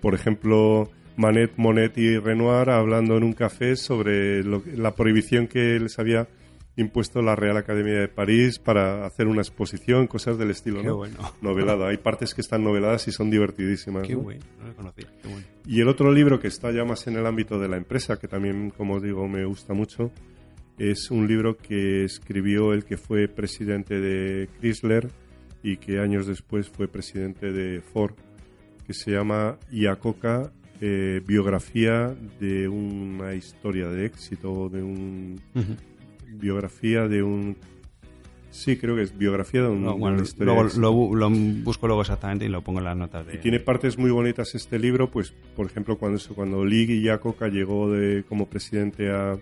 por 0.00 0.14
ejemplo, 0.14 0.88
Manet, 1.16 1.52
Monet 1.58 1.98
y 1.98 2.16
Renoir 2.16 2.70
hablando 2.70 3.18
en 3.18 3.22
un 3.22 3.34
café 3.34 3.76
sobre 3.76 4.42
la 4.44 4.94
prohibición 4.94 5.46
que 5.46 5.78
les 5.78 5.98
había 5.98 6.26
impuesto 6.76 7.22
la 7.22 7.36
Real 7.36 7.56
Academia 7.56 8.00
de 8.00 8.08
París 8.08 8.58
para 8.58 9.06
hacer 9.06 9.26
una 9.28 9.42
exposición, 9.42 10.06
cosas 10.06 10.38
del 10.38 10.50
estilo, 10.50 10.82
Qué 10.82 10.90
Bueno. 10.90 11.18
Novelada. 11.40 11.88
Hay 11.88 11.98
partes 11.98 12.34
que 12.34 12.40
están 12.40 12.64
noveladas 12.64 13.06
y 13.08 13.12
son 13.12 13.30
divertidísimas. 13.30 14.06
Qué 14.06 14.14
bueno, 14.14 14.44
no 14.60 14.68
lo 14.68 14.74
conocía. 14.74 15.06
Qué 15.22 15.28
bueno. 15.28 15.46
Y 15.66 15.80
el 15.80 15.88
otro 15.88 16.12
libro 16.12 16.40
que 16.40 16.48
está 16.48 16.72
ya 16.72 16.84
más 16.84 17.06
en 17.06 17.16
el 17.16 17.26
ámbito 17.26 17.58
de 17.58 17.68
la 17.68 17.76
empresa, 17.76 18.18
que 18.18 18.28
también, 18.28 18.70
como 18.70 19.00
digo, 19.00 19.28
me 19.28 19.44
gusta 19.44 19.74
mucho, 19.74 20.10
Es 20.76 21.12
un 21.12 21.28
libro 21.28 21.56
que 21.56 22.04
escribió 22.04 22.72
el 22.72 22.84
que 22.84 22.96
fue 22.96 23.28
presidente 23.28 24.00
de 24.00 24.48
Chrysler 24.58 25.08
y 25.62 25.76
que 25.76 26.00
años 26.00 26.26
después 26.26 26.68
fue 26.68 26.88
presidente 26.88 27.52
de 27.52 27.80
Ford, 27.80 28.14
que 28.84 28.92
se 28.92 29.12
llama 29.12 29.56
Iacoca, 29.70 30.52
eh, 30.80 31.22
biografía 31.24 32.12
de 32.40 32.66
una 32.66 33.34
historia 33.34 33.88
de 33.88 34.06
éxito, 34.06 34.68
de 34.68 34.82
un 34.82 35.40
biografía 36.38 37.08
de 37.08 37.22
un 37.22 37.56
Sí, 38.50 38.76
creo 38.76 38.94
que 38.94 39.02
es 39.02 39.18
biografía 39.18 39.62
de 39.62 39.68
un, 39.68 39.82
No, 39.82 39.98
bueno, 39.98 40.22
historia 40.22 40.54
luego, 40.54 40.68
lo, 40.78 40.92
bu- 40.92 41.16
lo 41.16 41.28
busco 41.64 41.88
luego 41.88 42.02
exactamente 42.02 42.44
y 42.44 42.48
lo 42.48 42.62
pongo 42.62 42.78
en 42.78 42.84
las 42.84 42.96
notas 42.96 43.26
de... 43.26 43.34
Y 43.34 43.38
tiene 43.38 43.58
partes 43.58 43.98
muy 43.98 44.12
bonitas 44.12 44.54
este 44.54 44.78
libro, 44.78 45.10
pues 45.10 45.34
por 45.56 45.66
ejemplo 45.66 45.98
cuando 45.98 46.20
cuando 46.36 46.64
Lee 46.64 46.84
Iacocca 47.02 47.48
llegó 47.48 47.90
de, 47.90 48.22
como 48.28 48.46
presidente 48.48 49.10
a, 49.10 49.32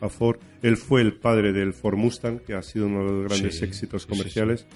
a 0.00 0.08
Ford, 0.08 0.38
él 0.62 0.76
fue 0.76 1.02
el 1.02 1.12
padre 1.12 1.52
del 1.52 1.72
Ford 1.72 1.96
Mustang, 1.96 2.40
que 2.40 2.54
ha 2.54 2.62
sido 2.62 2.86
uno 2.86 3.04
de 3.04 3.12
los 3.12 3.24
grandes 3.28 3.58
Sí, 3.58 3.64
éxitos 3.64 4.02
sí, 4.02 4.08
comerciales, 4.08 4.66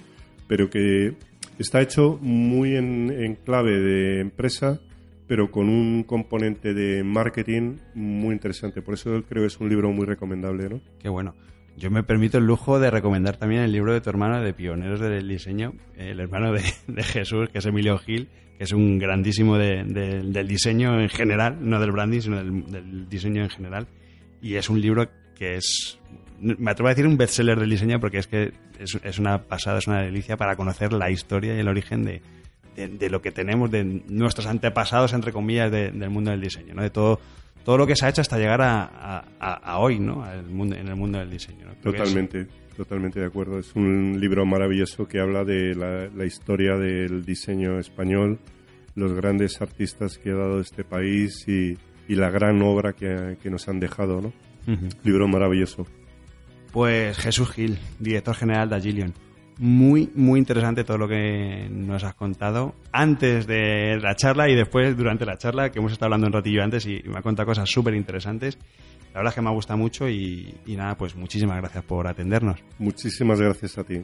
pero 0.47 0.69
que 0.69 1.15
está 1.59 1.81
hecho 1.81 2.17
muy 2.21 2.77
en, 2.77 3.11
en 3.11 3.35
clave 3.35 3.81
de 3.81 4.21
empresa, 4.21 4.79
pero 5.27 5.51
con 5.51 5.69
un 5.69 6.03
componente 6.03 6.73
de 6.73 7.03
marketing 7.03 7.77
muy 7.95 8.33
interesante. 8.33 8.81
Por 8.81 8.95
eso 8.95 9.23
creo 9.27 9.43
que 9.43 9.47
es 9.47 9.59
un 9.59 9.69
libro 9.69 9.91
muy 9.91 10.05
recomendable, 10.05 10.69
¿no? 10.69 10.81
Qué 10.99 11.09
bueno. 11.09 11.35
Yo 11.75 11.89
me 11.89 12.03
permito 12.03 12.37
el 12.37 12.45
lujo 12.45 12.79
de 12.79 12.91
recomendar 12.91 13.37
también 13.37 13.61
el 13.63 13.71
libro 13.71 13.93
de 13.93 14.01
tu 14.01 14.09
hermano 14.09 14.41
de 14.41 14.53
Pioneros 14.53 14.99
del 14.99 15.27
Diseño, 15.27 15.73
el 15.97 16.19
hermano 16.19 16.51
de, 16.51 16.61
Jesús, 17.03 17.49
que 17.49 17.57
es 17.59 17.65
Emilio 17.65 17.97
Gil, 17.97 18.29
que 18.57 18.65
es 18.65 18.73
un 18.73 18.99
grandísimo 18.99 19.57
de- 19.57 19.83
del 19.83 20.47
diseño 20.47 20.99
en 21.01 21.09
general, 21.09 21.57
no 21.61 21.79
del 21.79 21.91
branding, 21.91 22.19
sino 22.19 22.37
del, 22.37 22.71
del 22.71 23.09
diseño 23.09 23.41
en 23.43 23.49
general. 23.49 23.87
Y 24.41 24.55
es 24.55 24.69
un 24.69 24.79
libro 24.81 25.09
que 25.35 25.55
es, 25.55 25.99
me 26.39 26.69
atrevo 26.69 26.89
a 26.89 26.91
decir 26.91 27.07
un 27.07 27.17
bestseller 27.17 27.59
del 27.59 27.71
diseño 27.71 27.99
porque 27.99 28.19
es 28.19 28.27
que 28.27 28.51
es, 28.77 28.99
es 29.03 29.17
una 29.17 29.41
pasada, 29.43 29.79
es 29.79 29.87
una 29.87 30.01
delicia 30.03 30.37
para 30.37 30.55
conocer 30.55 30.93
la 30.93 31.09
historia 31.09 31.55
y 31.55 31.59
el 31.59 31.67
origen 31.67 32.03
de, 32.03 32.21
de, 32.75 32.87
de 32.87 33.09
lo 33.09 33.21
que 33.21 33.31
tenemos, 33.31 33.69
de 33.71 33.83
nuestros 34.07 34.47
antepasados, 34.47 35.13
entre 35.13 35.31
comillas, 35.31 35.71
de- 35.71 35.91
del 35.91 36.09
mundo 36.09 36.31
del 36.31 36.41
diseño, 36.41 36.73
¿no? 36.73 36.81
de 36.81 36.89
todo, 36.89 37.19
todo 37.63 37.77
lo 37.77 37.87
que 37.87 37.95
se 37.95 38.05
ha 38.05 38.09
hecho 38.09 38.21
hasta 38.21 38.37
llegar 38.37 38.61
a, 38.61 38.83
a- 38.83 39.25
a- 39.39 39.53
a 39.73 39.79
hoy, 39.79 39.99
¿no? 39.99 40.23
Al 40.23 40.45
mundo, 40.45 40.75
en 40.75 40.87
el 40.87 40.95
mundo 40.95 41.19
del 41.19 41.29
diseño. 41.29 41.67
Totalmente, 41.81 42.47
totalmente 42.75 43.19
de 43.19 43.25
acuerdo. 43.27 43.59
Es 43.59 43.73
un 43.75 44.17
libro 44.19 44.45
maravilloso 44.45 45.07
que 45.07 45.19
habla 45.19 45.43
de 45.43 45.75
la, 45.75 46.07
la 46.07 46.25
historia 46.25 46.75
del 46.77 47.23
diseño 47.25 47.79
español, 47.79 48.39
los 48.95 49.13
grandes 49.13 49.61
artistas 49.61 50.17
que 50.17 50.31
ha 50.31 50.35
dado 50.35 50.59
este 50.59 50.83
país 50.83 51.47
y, 51.47 51.77
y 52.07 52.15
la 52.15 52.29
gran 52.29 52.61
obra 52.61 52.93
que, 52.93 53.37
que 53.41 53.49
nos 53.49 53.67
han 53.67 53.79
dejado, 53.79 54.21
¿no? 54.21 54.33
Libro 55.03 55.27
maravilloso. 55.27 55.85
Pues 56.71 57.17
Jesús 57.17 57.51
Gil, 57.51 57.77
director 57.99 58.35
general 58.35 58.69
de 58.69 58.75
Agilion. 58.77 59.13
Muy, 59.59 60.09
muy 60.15 60.39
interesante 60.39 60.83
todo 60.83 60.97
lo 60.97 61.07
que 61.07 61.67
nos 61.69 62.03
has 62.03 62.15
contado 62.15 62.73
antes 62.91 63.45
de 63.47 63.99
la 64.01 64.15
charla 64.15 64.49
y 64.49 64.55
después 64.55 64.97
durante 64.97 65.25
la 65.25 65.37
charla, 65.37 65.71
que 65.71 65.79
hemos 65.79 65.91
estado 65.91 66.07
hablando 66.07 66.27
un 66.27 66.33
ratillo 66.33 66.63
antes 66.63 66.85
y 66.85 67.01
me 67.05 67.19
ha 67.19 67.21
contado 67.21 67.47
cosas 67.47 67.69
súper 67.69 67.93
interesantes. 67.93 68.57
La 69.13 69.19
verdad 69.19 69.31
es 69.31 69.35
que 69.35 69.41
me 69.41 69.49
ha 69.49 69.53
gustado 69.53 69.77
mucho 69.77 70.09
y 70.09 70.55
nada, 70.67 70.95
pues 70.97 71.15
muchísimas 71.15 71.57
gracias 71.57 71.83
por 71.83 72.07
atendernos. 72.07 72.59
Muchísimas 72.79 73.39
gracias 73.39 73.77
a 73.77 73.83
ti. 73.83 74.03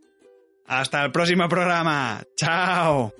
Hasta 0.71 1.03
el 1.03 1.11
próximo 1.11 1.49
programa. 1.49 2.23
Chao. 2.37 3.11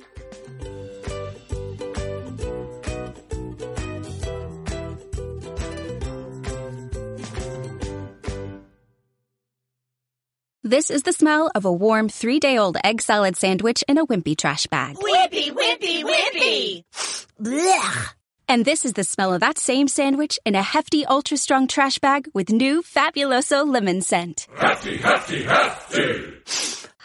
This 10.63 10.89
is 10.89 11.03
the 11.03 11.11
smell 11.11 11.51
of 11.53 11.65
a 11.65 11.73
warm 11.73 12.07
three 12.07 12.39
day 12.39 12.57
old 12.57 12.77
egg 12.85 13.01
salad 13.01 13.35
sandwich 13.35 13.83
in 13.85 13.97
a 13.97 14.05
wimpy 14.05 14.37
trash 14.37 14.67
bag. 14.67 14.95
Wimpy, 14.95 15.51
wimpy, 15.51 16.03
wimpy! 16.05 16.83
Blech! 17.37 18.13
And 18.47 18.63
this 18.63 18.85
is 18.85 18.93
the 18.93 19.03
smell 19.03 19.33
of 19.33 19.41
that 19.41 19.57
same 19.57 19.89
sandwich 19.89 20.39
in 20.45 20.55
a 20.55 20.61
hefty, 20.61 21.05
ultra 21.05 21.35
strong 21.35 21.67
trash 21.67 21.99
bag 21.99 22.29
with 22.33 22.49
new 22.49 22.81
Fabuloso 22.81 23.67
lemon 23.67 23.99
scent. 23.99 24.47
Hefty, 24.55 24.95
hefty, 24.95 25.43
hefty. 25.43 26.80